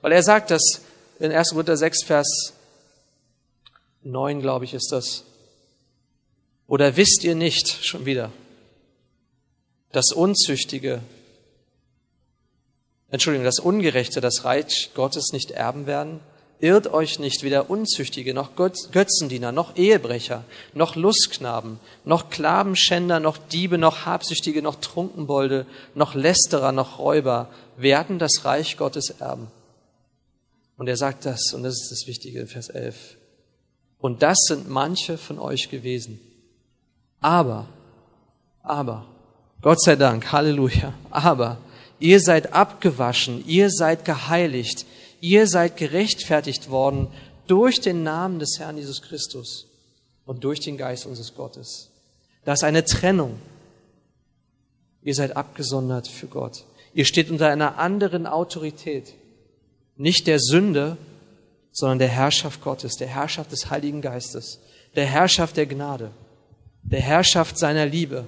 [0.00, 0.82] Weil er sagt das
[1.18, 1.50] in 1.
[1.50, 2.52] Korinther 6, Vers
[4.02, 5.24] 9, glaube ich, ist das.
[6.66, 8.30] Oder wisst ihr nicht, schon wieder,
[9.92, 11.00] das Unzüchtige,
[13.10, 16.20] Entschuldigung, das Ungerechte, das Reich Gottes nicht erben werden?
[16.60, 20.42] Irrt euch nicht weder Unzüchtige, noch Götzendiener, noch Ehebrecher,
[20.74, 28.18] noch Lustknaben, noch Klabenschänder, noch Diebe, noch Habsüchtige, noch Trunkenbolde, noch Lästerer, noch Räuber werden
[28.18, 29.46] das Reich Gottes erben.
[30.76, 33.16] Und er sagt das, und das ist das Wichtige in Vers 11.
[34.00, 36.20] Und das sind manche von euch gewesen.
[37.20, 37.68] Aber,
[38.62, 39.06] aber,
[39.60, 41.58] Gott sei Dank, Halleluja, aber
[42.00, 44.86] ihr seid abgewaschen, ihr seid geheiligt,
[45.20, 47.08] Ihr seid gerechtfertigt worden
[47.46, 49.66] durch den Namen des Herrn Jesus Christus
[50.26, 51.90] und durch den Geist unseres Gottes.
[52.44, 53.38] Das ist eine Trennung.
[55.02, 56.64] Ihr seid abgesondert für Gott.
[56.94, 59.14] Ihr steht unter einer anderen Autorität.
[59.96, 60.96] Nicht der Sünde,
[61.72, 64.60] sondern der Herrschaft Gottes, der Herrschaft des Heiligen Geistes,
[64.96, 66.10] der Herrschaft der Gnade,
[66.82, 68.24] der Herrschaft seiner Liebe.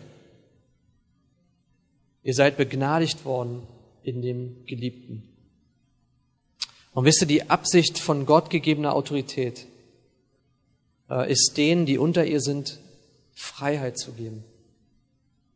[2.22, 3.62] Ihr seid begnadigt worden
[4.02, 5.22] in dem Geliebten.
[7.00, 9.64] Und wisst ihr, die Absicht von Gott gegebener Autorität
[11.08, 12.78] äh, ist denen, die unter ihr sind,
[13.32, 14.44] Freiheit zu geben.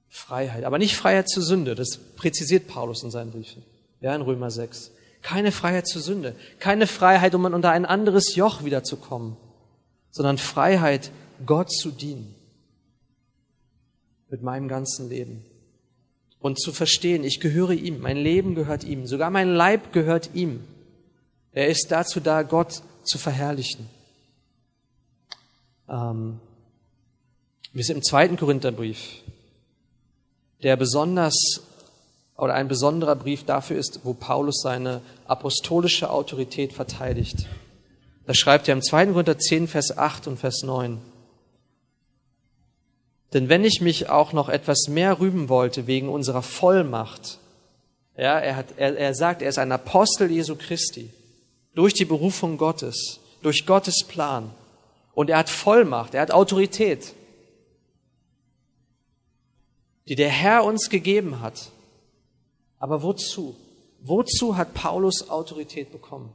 [0.09, 0.65] Freiheit.
[0.65, 1.75] Aber nicht Freiheit zur Sünde.
[1.75, 3.63] Das präzisiert Paulus in seinen Briefen.
[4.01, 4.93] Ja, in Römer 6.
[5.21, 6.35] Keine Freiheit zur Sünde.
[6.61, 9.37] Keine Freiheit, um unter ein anderes Joch wiederzukommen.
[10.13, 11.11] Sondern Freiheit,
[11.45, 12.35] Gott zu dienen.
[14.31, 15.45] Mit meinem ganzen Leben.
[16.39, 18.01] Und zu verstehen, ich gehöre ihm.
[18.01, 19.07] Mein Leben gehört ihm.
[19.07, 20.65] Sogar mein Leib gehört ihm.
[21.55, 23.89] Er ist dazu da, Gott zu verherrlichen.
[25.89, 26.41] Ähm,
[27.73, 29.23] wir sind im zweiten Korintherbrief,
[30.63, 31.63] der besonders
[32.37, 37.47] oder ein besonderer Brief dafür ist, wo Paulus seine apostolische Autorität verteidigt.
[38.27, 39.07] Da schreibt er im 2.
[39.07, 41.01] Korinther 10, Vers 8 und Vers 9.
[43.33, 47.39] Denn wenn ich mich auch noch etwas mehr rühmen wollte wegen unserer Vollmacht,
[48.17, 51.11] ja, er, hat, er, er sagt, er ist ein Apostel Jesu Christi,
[51.75, 54.51] durch die Berufung Gottes, durch Gottes Plan.
[55.15, 57.15] Und er hat Vollmacht, er hat Autorität,
[60.09, 61.71] die der Herr uns gegeben hat.
[62.79, 63.57] Aber wozu?
[64.01, 66.33] Wozu hat Paulus Autorität bekommen?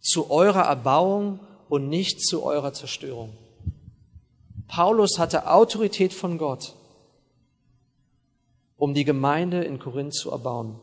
[0.00, 3.36] Zu eurer Erbauung und nicht zu eurer Zerstörung.
[4.68, 6.74] Paulus hatte Autorität von Gott,
[8.76, 10.80] um die Gemeinde in Korinth zu erbauen.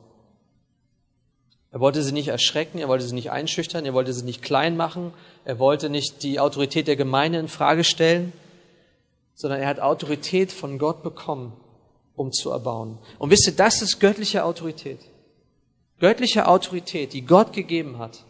[1.74, 4.78] Er wollte sie nicht erschrecken, er wollte sie nicht einschüchtern, er wollte sie nicht klein
[4.78, 5.12] machen,
[5.44, 8.32] er wollte nicht die Autorität der Gemeinde in Frage stellen,
[9.34, 11.52] sondern er hat Autorität von Gott bekommen,
[12.16, 13.00] um zu erbauen.
[13.18, 15.00] Und wisst ihr, das ist göttliche Autorität.
[16.00, 18.24] Göttliche Autorität, die Gott gegeben hat.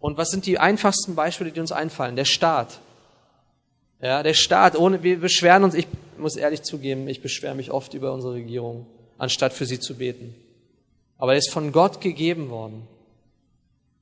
[0.00, 2.16] Und was sind die einfachsten Beispiele, die uns einfallen?
[2.16, 2.80] Der Staat.
[4.02, 5.86] Ja, der Staat, ohne, wir beschweren uns, ich
[6.18, 8.86] muss ehrlich zugeben, ich beschwere mich oft über unsere Regierung,
[9.18, 10.34] anstatt für sie zu beten.
[11.18, 12.86] Aber er ist von Gott gegeben worden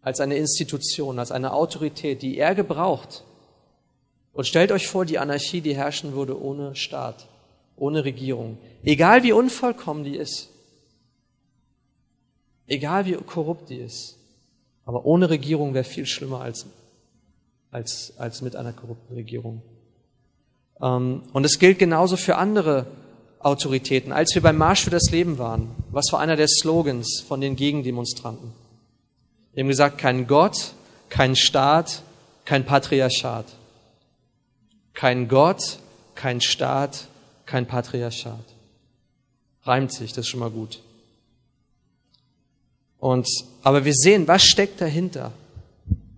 [0.03, 3.25] als eine Institution, als eine Autorität, die er gebraucht.
[4.33, 7.27] Und stellt euch vor, die Anarchie, die herrschen würde ohne Staat,
[7.77, 10.51] ohne Regierung, egal wie unvollkommen die ist,
[12.69, 14.19] egal wie korrupt die ist.
[14.85, 16.67] Aber ohne Regierung wäre viel schlimmer als,
[17.73, 19.63] als, als mit einer korrupten Regierung.
[20.81, 22.87] Ähm, und es gilt genauso für andere
[23.47, 24.13] Autoritäten.
[24.13, 27.55] Als wir beim Marsch für das Leben waren, was war einer der Slogans von den
[27.55, 28.53] Gegendemonstranten?
[29.55, 30.73] Wir haben gesagt, kein Gott,
[31.11, 32.03] kein Staat,
[32.45, 33.47] kein Patriarchat.
[34.95, 35.79] Kein Gott,
[36.17, 37.07] kein Staat,
[37.47, 38.45] kein Patriarchat.
[39.63, 40.81] Reimt sich, das ist schon mal gut.
[42.99, 43.29] Und,
[43.63, 45.33] aber wir sehen, was steckt dahinter?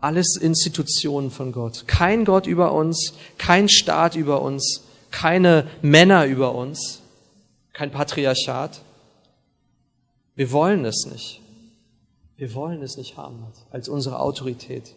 [0.01, 1.85] Alles Institutionen von Gott.
[1.87, 7.03] Kein Gott über uns, kein Staat über uns, keine Männer über uns,
[7.79, 8.81] kein Patriarchat.
[10.35, 11.41] Wir wollen es nicht.
[12.37, 14.95] Wir wollen es nicht haben als unsere Autorität.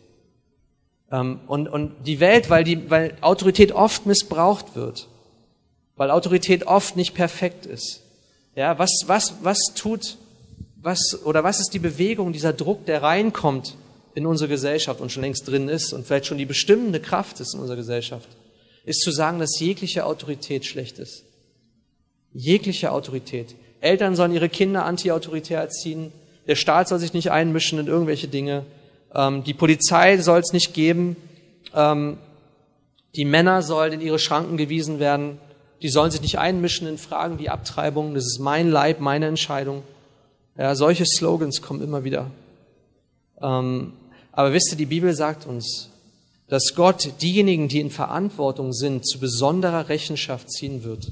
[1.12, 5.08] Ähm, und, und die Welt, weil, die, weil Autorität oft missbraucht wird,
[5.96, 8.02] weil Autorität oft nicht perfekt ist.
[8.56, 10.18] Ja, was, was, was tut,
[10.78, 13.78] was, oder was ist die Bewegung, dieser Druck, der reinkommt
[14.16, 17.54] in unsere Gesellschaft und schon längst drin ist und vielleicht schon die bestimmende Kraft ist
[17.54, 18.28] in unserer Gesellschaft,
[18.86, 21.26] ist zu sagen, dass jegliche Autorität schlecht ist.
[22.34, 23.56] Jegliche Autorität.
[23.82, 26.12] Eltern sollen ihre Kinder anti-autoritär erziehen.
[26.48, 28.66] Der Staat soll sich nicht einmischen in irgendwelche Dinge.
[29.14, 31.16] Ähm, die Polizei soll es nicht geben.
[31.74, 32.18] Ähm,
[33.16, 35.40] die Männer sollen in ihre Schranken gewiesen werden.
[35.82, 38.14] Die sollen sich nicht einmischen in Fragen wie Abtreibung.
[38.14, 39.84] Das ist mein Leib, meine Entscheidung.
[40.58, 42.30] Ja, solche Slogans kommen immer wieder.
[43.42, 43.94] Ähm,
[44.32, 45.90] aber wisst ihr, die Bibel sagt uns,
[46.48, 51.12] dass Gott diejenigen, die in Verantwortung sind, zu besonderer Rechenschaft ziehen wird.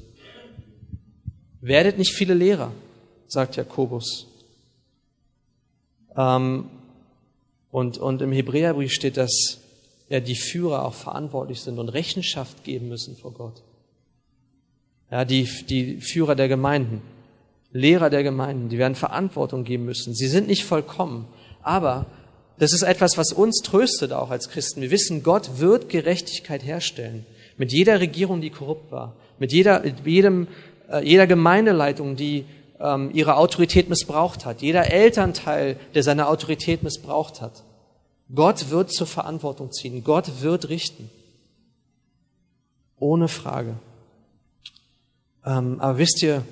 [1.60, 2.72] Werdet nicht viele Lehrer,
[3.26, 4.26] sagt Jakobus.
[6.16, 6.66] Ähm,
[7.70, 9.58] und, und im Hebräerbrief steht, dass
[10.08, 13.62] ja, die Führer auch verantwortlich sind und Rechenschaft geben müssen vor Gott.
[15.10, 17.02] Ja, die, die Führer der Gemeinden,
[17.72, 20.14] Lehrer der Gemeinden, die werden Verantwortung geben müssen.
[20.14, 21.26] Sie sind nicht vollkommen,
[21.62, 22.06] aber
[22.58, 24.82] das ist etwas, was uns tröstet auch als Christen.
[24.82, 27.24] Wir wissen, Gott wird Gerechtigkeit herstellen.
[27.56, 30.46] Mit jeder Regierung, die korrupt war, mit jeder, jedem äh,
[30.98, 32.44] jeder Gemeindeleitung, die
[32.80, 37.62] ähm, ihre Autorität missbraucht hat, jeder Elternteil, der seine Autorität missbraucht hat.
[38.34, 40.04] Gott wird zur Verantwortung ziehen.
[40.04, 41.10] Gott wird richten.
[42.98, 43.74] Ohne Frage.
[45.44, 46.44] Ähm, aber wisst ihr,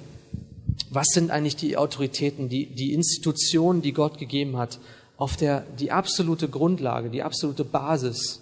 [0.91, 4.79] was sind eigentlich die Autoritäten, die, die Institutionen, die Gott gegeben hat?
[5.17, 8.41] Auf der, die absolute Grundlage, die absolute Basis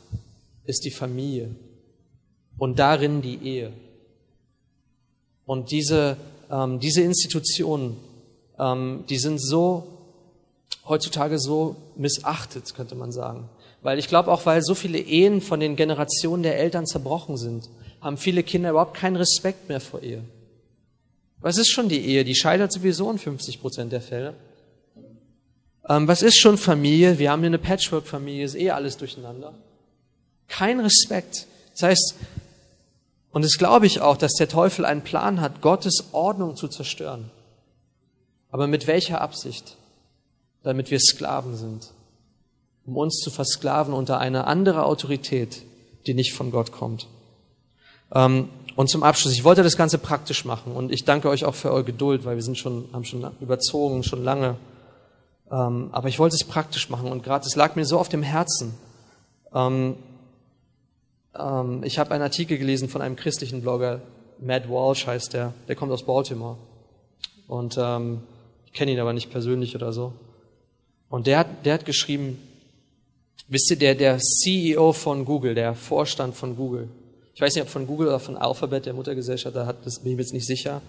[0.65, 1.55] ist die Familie
[2.59, 3.73] und darin die Ehe.
[5.47, 6.17] Und diese,
[6.51, 7.97] ähm, diese Institutionen,
[8.59, 9.87] ähm, die sind so
[10.89, 13.49] heutzutage so missachtet, könnte man sagen.
[13.83, 17.69] Weil ich glaube auch, weil so viele Ehen von den Generationen der Eltern zerbrochen sind,
[18.01, 20.23] haben viele Kinder überhaupt keinen Respekt mehr vor Ehe.
[21.41, 22.25] Was ist schon die Ehe?
[22.25, 24.35] Die scheitert sowieso in 50 Prozent der Fälle.
[25.89, 27.19] Ähm, was ist schon Familie?
[27.19, 29.55] Wir haben hier eine Patchwork-Familie, ist eh alles durcheinander.
[30.49, 31.47] Kein Respekt.
[31.73, 32.15] Das heißt,
[33.37, 37.31] und das glaube ich auch, dass der Teufel einen Plan hat, Gottes Ordnung zu zerstören.
[38.51, 39.77] Aber mit welcher Absicht?
[40.63, 41.89] Damit wir Sklaven sind.
[42.87, 45.65] Um uns zu versklaven unter eine andere Autorität,
[46.07, 47.09] die nicht von Gott kommt.
[48.11, 51.55] Ähm, und zum Abschluss, ich wollte das Ganze praktisch machen und ich danke euch auch
[51.55, 54.57] für eure Geduld, weil wir sind schon, haben schon überzogen, schon lange.
[55.51, 58.23] Ähm, aber ich wollte es praktisch machen und gerade, es lag mir so auf dem
[58.23, 58.73] Herzen.
[61.39, 64.03] Ähm, ich habe einen Artikel gelesen von einem christlichen Blogger,
[64.41, 66.57] Matt Walsh heißt der, der kommt aus Baltimore.
[67.49, 68.23] Und ähm,
[68.67, 70.13] ich kenne ihn aber nicht persönlich oder so.
[71.09, 72.39] Und der hat, der hat geschrieben,
[73.49, 76.89] wisst ihr, der, der CEO von Google, der Vorstand von Google,
[77.35, 80.13] ich weiß nicht, ob von Google oder von Alphabet, der Muttergesellschaft, da hat, das bin
[80.13, 80.81] ich mir jetzt nicht sicher,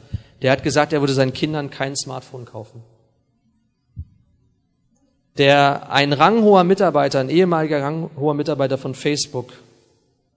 [0.42, 2.84] der hat gesagt, er würde seinen Kindern kein Smartphone kaufen.
[5.38, 9.54] Der, ein ranghoher Mitarbeiter, ein ehemaliger ranghoher Mitarbeiter von Facebook,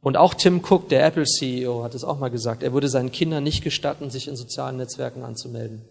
[0.03, 3.13] und auch Tim Cook, der Apple CEO, hat es auch mal gesagt, er würde seinen
[3.13, 5.83] Kindern nicht gestatten, sich in sozialen Netzwerken anzumelden.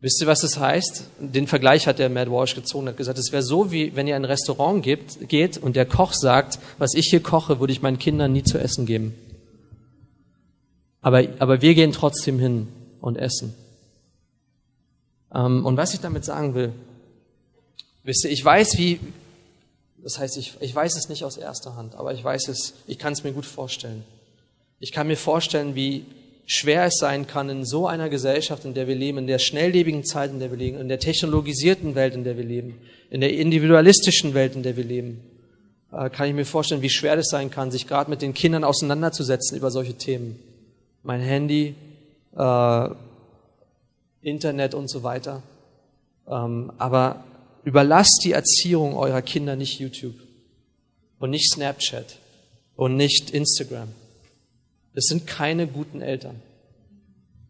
[0.00, 1.04] Wisst ihr, was das heißt?
[1.18, 4.16] Den Vergleich hat der Matt Walsh gezogen, hat gesagt, es wäre so, wie wenn ihr
[4.16, 7.80] in ein Restaurant geht, geht und der Koch sagt, was ich hier koche, würde ich
[7.80, 9.14] meinen Kindern nie zu essen geben.
[11.00, 12.68] Aber, aber wir gehen trotzdem hin
[13.00, 13.54] und essen.
[15.34, 16.72] Ähm, und was ich damit sagen will,
[18.02, 19.00] wisst ihr, ich weiß, wie,
[20.04, 22.98] das heißt, ich, ich weiß es nicht aus erster Hand, aber ich weiß es, ich
[22.98, 24.04] kann es mir gut vorstellen.
[24.78, 26.04] Ich kann mir vorstellen, wie
[26.44, 30.04] schwer es sein kann in so einer Gesellschaft, in der wir leben, in der schnelllebigen
[30.04, 33.32] Zeit, in der wir leben, in der technologisierten Welt, in der wir leben, in der
[33.32, 35.22] individualistischen Welt, in der wir leben,
[35.90, 38.62] äh, kann ich mir vorstellen, wie schwer es sein kann, sich gerade mit den Kindern
[38.62, 40.38] auseinanderzusetzen über solche Themen.
[41.02, 41.76] Mein Handy,
[42.36, 42.88] äh,
[44.20, 45.42] Internet und so weiter.
[46.28, 47.24] Ähm, aber
[47.64, 50.14] Überlasst die Erziehung eurer Kinder nicht YouTube
[51.18, 52.18] und nicht Snapchat
[52.76, 53.88] und nicht Instagram.
[54.94, 56.40] Es sind keine guten Eltern.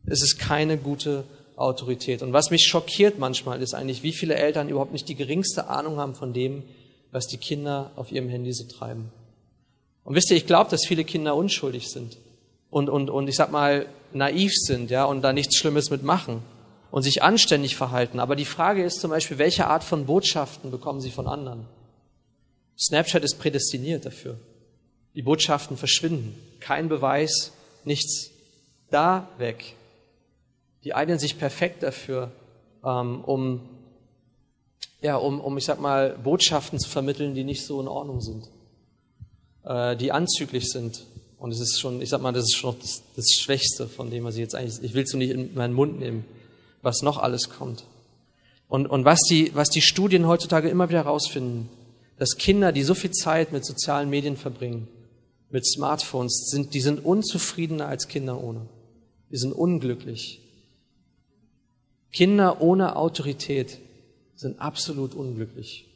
[0.07, 1.24] Es ist keine gute
[1.57, 2.22] Autorität.
[2.22, 5.98] Und was mich schockiert manchmal ist eigentlich, wie viele Eltern überhaupt nicht die geringste Ahnung
[5.98, 6.62] haben von dem,
[7.11, 9.11] was die Kinder auf ihrem Handy so treiben.
[10.05, 12.18] Und wisst ihr, ich glaube, dass viele Kinder unschuldig sind
[12.70, 16.42] und, und, und ich sag mal naiv sind, ja, und da nichts Schlimmes mitmachen
[16.94, 18.20] und sich anständig verhalten.
[18.20, 21.66] Aber die Frage ist zum Beispiel, welche Art von Botschaften bekommen sie von anderen?
[22.78, 24.38] Snapchat ist prädestiniert dafür.
[25.16, 26.38] Die Botschaften verschwinden.
[26.61, 27.50] Kein Beweis,
[27.85, 28.30] nichts.
[28.92, 29.74] Da weg.
[30.85, 32.30] Die eignen sich perfekt dafür,
[32.85, 33.68] ähm, um,
[35.02, 38.46] ja, um, um, ich sag mal, Botschaften zu vermitteln, die nicht so in Ordnung sind,
[39.64, 41.02] äh, die anzüglich sind.
[41.38, 44.22] Und es ist schon, ich sag mal, das ist schon das, das Schwächste von dem,
[44.22, 46.24] was ich jetzt eigentlich, ich will es so nicht in meinen Mund nehmen
[46.85, 47.85] was noch alles kommt.
[48.68, 51.68] Und, und was, die, was die Studien heutzutage immer wieder herausfinden,
[52.18, 54.88] dass Kinder, die so viel Zeit mit sozialen Medien verbringen,
[55.51, 58.62] mit Smartphones, sind, die sind unzufriedener als Kinder ohne.
[59.31, 60.40] Die sind unglücklich.
[62.12, 63.79] Kinder ohne Autorität
[64.37, 65.87] sind absolut unglücklich.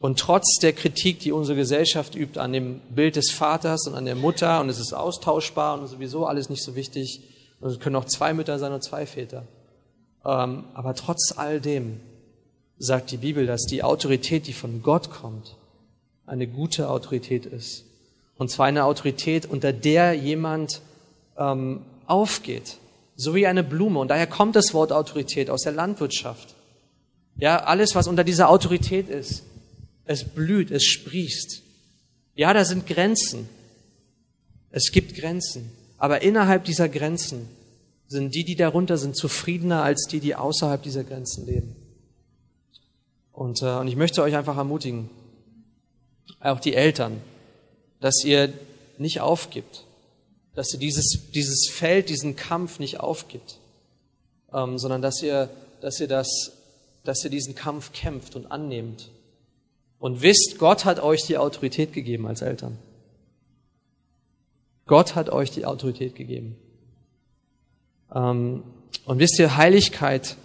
[0.00, 4.04] Und trotz der Kritik, die unsere Gesellschaft übt an dem Bild des Vaters und an
[4.04, 7.20] der Mutter, und es ist austauschbar und sowieso alles nicht so wichtig,
[7.60, 9.44] und es können auch zwei Mütter sein und zwei Väter.
[10.24, 12.00] Ähm, aber trotz all dem
[12.78, 15.56] sagt die Bibel, dass die Autorität, die von Gott kommt,
[16.26, 17.84] eine gute Autorität ist.
[18.36, 20.80] Und zwar eine Autorität, unter der jemand
[21.36, 22.76] ähm, aufgeht,
[23.16, 23.98] so wie eine Blume.
[23.98, 26.54] Und daher kommt das Wort Autorität aus der Landwirtschaft.
[27.36, 29.42] Ja, alles, was unter dieser Autorität ist,
[30.04, 31.62] es blüht, es sprießt.
[32.34, 33.48] Ja, da sind Grenzen.
[34.70, 35.72] Es gibt Grenzen.
[35.98, 37.48] Aber innerhalb dieser Grenzen
[38.06, 41.76] sind die, die darunter sind, zufriedener als die, die außerhalb dieser Grenzen leben.
[43.32, 45.10] Und, äh, und ich möchte euch einfach ermutigen,
[46.40, 47.20] auch die Eltern,
[48.00, 48.52] dass ihr
[48.96, 49.84] nicht aufgibt,
[50.54, 53.58] dass ihr dieses, dieses Feld, diesen Kampf nicht aufgibt,
[54.52, 56.52] ähm, sondern dass ihr, dass ihr das
[57.08, 59.08] dass ihr diesen Kampf kämpft und annehmt.
[59.98, 62.78] Und wisst, Gott hat euch die Autorität gegeben als Eltern.
[64.88, 66.56] Gott hat euch die Autorität gegeben.
[68.12, 68.64] Ähm,
[69.04, 70.36] und wisst ihr, Heiligkeit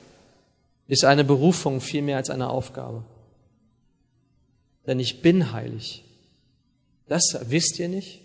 [0.87, 3.03] ist eine Berufung viel mehr als eine Aufgabe.
[4.85, 6.03] Denn ich bin heilig.
[7.07, 8.21] Das wisst ihr nicht,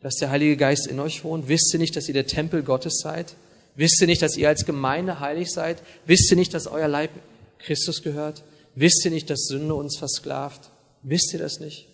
[0.00, 1.48] dass der Heilige Geist in euch wohnt?
[1.48, 3.34] Wisst ihr nicht, dass ihr der Tempel Gottes seid?
[3.74, 5.82] Wisst ihr nicht, dass ihr als Gemeinde heilig seid?
[6.06, 7.10] Wisst ihr nicht, dass euer Leib
[7.58, 8.44] Christus gehört?
[8.74, 10.70] Wisst ihr nicht, dass Sünde uns versklavt?
[11.02, 11.88] Wisst ihr das nicht?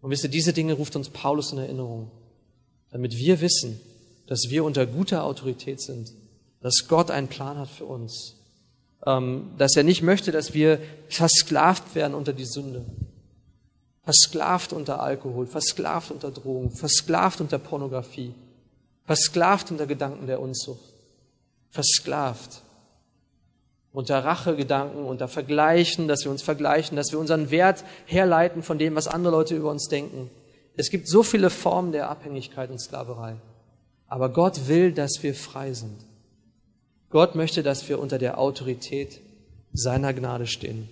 [0.00, 2.10] Und wisst ihr, diese Dinge ruft uns Paulus in Erinnerung,
[2.94, 3.80] damit wir wissen,
[4.28, 6.12] dass wir unter guter Autorität sind,
[6.60, 8.36] dass Gott einen Plan hat für uns,
[9.04, 10.78] ähm, dass er nicht möchte, dass wir
[11.08, 12.84] versklavt werden unter die Sünde,
[14.04, 18.32] versklavt unter Alkohol, versklavt unter Drogen, versklavt unter Pornografie,
[19.04, 20.94] versklavt unter Gedanken der Unzucht,
[21.70, 22.62] versklavt
[23.92, 28.94] unter Rachegedanken, unter Vergleichen, dass wir uns vergleichen, dass wir unseren Wert herleiten von dem,
[28.94, 30.30] was andere Leute über uns denken.
[30.76, 33.36] Es gibt so viele Formen der Abhängigkeit und Sklaverei.
[34.08, 35.96] Aber Gott will, dass wir frei sind.
[37.10, 39.20] Gott möchte, dass wir unter der Autorität
[39.72, 40.88] seiner Gnade stehen.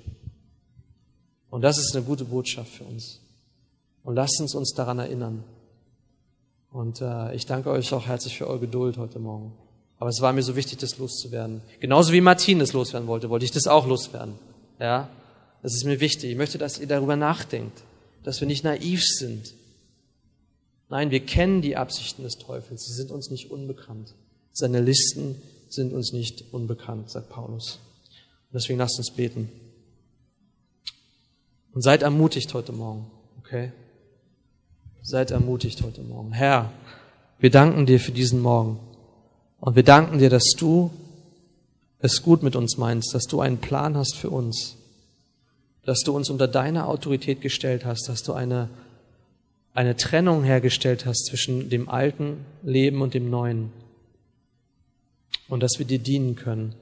[1.51, 3.21] Und das ist eine gute Botschaft für uns.
[4.05, 5.45] Und lasst uns uns daran erinnern.
[6.73, 9.53] Und äh, ich danke euch auch herzlich für eure Geduld heute Morgen.
[9.99, 11.61] Aber es war mir so wichtig, das loszuwerden.
[11.79, 14.35] Genauso wie Martin das loswerden wollte, wollte ich das auch loswerden.
[14.81, 15.09] Ja,
[15.63, 16.31] das ist mir wichtig.
[16.31, 17.83] Ich möchte, dass ihr darüber nachdenkt,
[18.25, 19.55] dass wir nicht naiv sind.
[20.93, 22.85] Nein, wir kennen die Absichten des Teufels.
[22.85, 24.13] Sie sind uns nicht unbekannt.
[24.53, 25.41] Seine Listen
[25.71, 27.79] sind uns nicht unbekannt, sagt Paulus.
[28.51, 29.49] Und deswegen lasst uns beten.
[31.73, 33.73] Und seid ermutigt heute Morgen, okay?
[35.01, 36.33] Seid ermutigt heute Morgen.
[36.33, 36.71] Herr,
[37.39, 38.79] wir danken dir für diesen Morgen.
[39.61, 40.91] Und wir danken dir, dass du
[42.01, 44.77] es gut mit uns meinst, dass du einen Plan hast für uns,
[45.87, 48.69] dass du uns unter deine Autorität gestellt hast, dass du eine,
[49.75, 53.73] eine Trennung hergestellt hast zwischen dem alten Leben und dem neuen.
[55.49, 56.75] Und dass wir dir dienen können,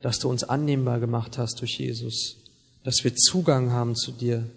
[0.00, 2.36] dass du uns annehmbar gemacht hast durch Jesus,
[2.82, 4.48] dass wir Zugang haben zu dir.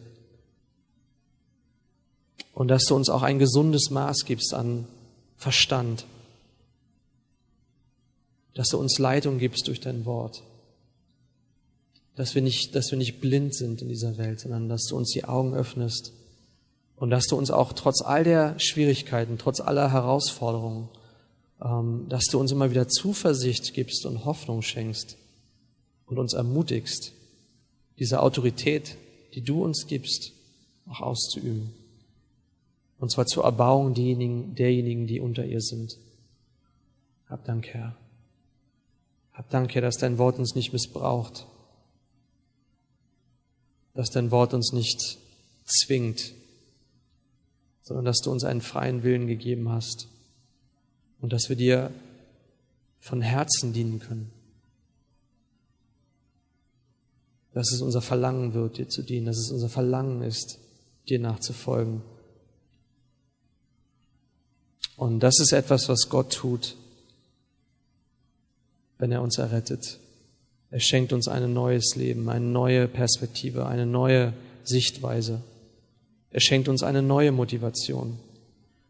[2.54, 4.88] Und dass du uns auch ein gesundes Maß gibst an
[5.38, 6.06] Verstand.
[8.56, 10.44] Dass du uns Leitung gibst durch dein Wort.
[12.16, 15.12] Dass wir nicht, dass wir nicht blind sind in dieser Welt, sondern dass du uns
[15.12, 16.12] die Augen öffnest
[16.98, 20.90] und dass du uns auch trotz all der Schwierigkeiten, trotz aller Herausforderungen,
[21.64, 25.16] ähm, dass du uns immer wieder Zuversicht gibst und Hoffnung schenkst
[26.08, 27.14] und uns ermutigst,
[28.00, 28.98] diese Autorität,
[29.36, 30.34] die du uns gibst,
[30.90, 31.74] auch auszuüben.
[33.00, 35.98] Und zwar zur Erbauung derjenigen, derjenigen die unter ihr sind.
[37.30, 37.96] Hab Dank, Herr.
[39.34, 41.46] Hab Dank, Herr, dass dein Wort uns nicht missbraucht,
[43.94, 45.20] dass dein Wort uns nicht
[45.66, 46.34] zwingt,
[47.88, 50.10] sondern dass du uns einen freien Willen gegeben hast
[51.22, 51.92] und dass wir dir
[53.00, 54.30] von Herzen dienen können.
[57.54, 60.60] Dass es unser Verlangen wird, dir zu dienen, dass es unser Verlangen ist,
[61.08, 62.02] dir nachzufolgen.
[64.98, 66.76] Und das ist etwas, was Gott tut
[68.98, 70.00] wenn er uns errettet.
[70.70, 74.34] Er schenkt uns ein neues Leben, eine neue Perspektive, eine neue
[74.64, 75.42] Sichtweise.
[76.32, 78.20] Er schenkt uns eine neue Motivation.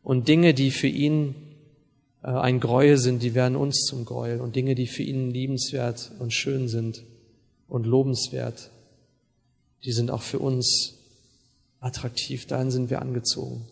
[0.03, 1.35] Und Dinge, die für ihn
[2.23, 4.41] äh, ein Gräuel sind, die werden uns zum Gräuel.
[4.41, 7.03] Und Dinge, die für ihn liebenswert und schön sind
[7.67, 8.71] und lobenswert,
[9.83, 10.95] die sind auch für uns
[11.79, 12.47] attraktiv.
[12.47, 13.67] Dahin sind wir angezogen.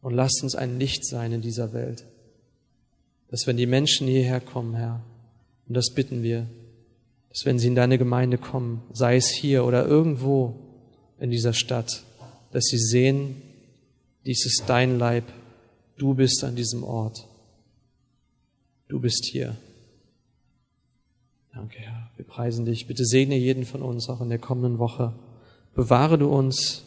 [0.00, 2.04] Und lasst uns ein Licht sein in dieser Welt
[3.30, 5.00] dass wenn die Menschen hierher kommen, Herr,
[5.68, 6.46] und das bitten wir,
[7.28, 10.56] dass wenn sie in deine Gemeinde kommen, sei es hier oder irgendwo
[11.20, 12.02] in dieser Stadt,
[12.50, 13.42] dass sie sehen,
[14.26, 15.24] dies ist dein Leib,
[15.96, 17.26] du bist an diesem Ort,
[18.88, 19.56] du bist hier.
[21.52, 22.10] Danke, Herr.
[22.16, 22.86] Wir preisen dich.
[22.86, 25.12] Bitte segne jeden von uns auch in der kommenden Woche.
[25.74, 26.84] Bewahre du uns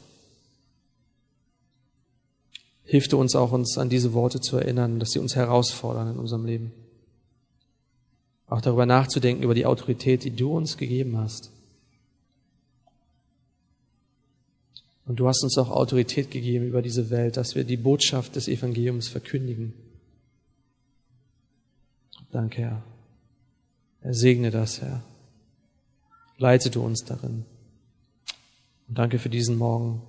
[2.93, 6.19] Hilf du uns auch, uns an diese Worte zu erinnern, dass sie uns herausfordern in
[6.19, 6.71] unserem Leben.
[8.47, 11.49] Auch darüber nachzudenken, über die Autorität, die du uns gegeben hast.
[15.05, 18.47] Und du hast uns auch Autorität gegeben über diese Welt, dass wir die Botschaft des
[18.47, 19.73] Evangeliums verkündigen.
[22.31, 22.83] Danke, Herr.
[24.01, 25.03] Er segne das, Herr.
[26.37, 27.45] Leite du uns darin.
[28.87, 30.01] Und danke für diesen Morgen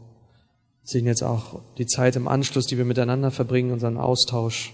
[0.84, 4.72] sehen jetzt auch die Zeit im Anschluss, die wir miteinander verbringen, unseren Austausch.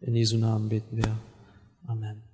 [0.00, 1.18] In Jesu Namen beten wir.
[1.86, 2.27] Amen.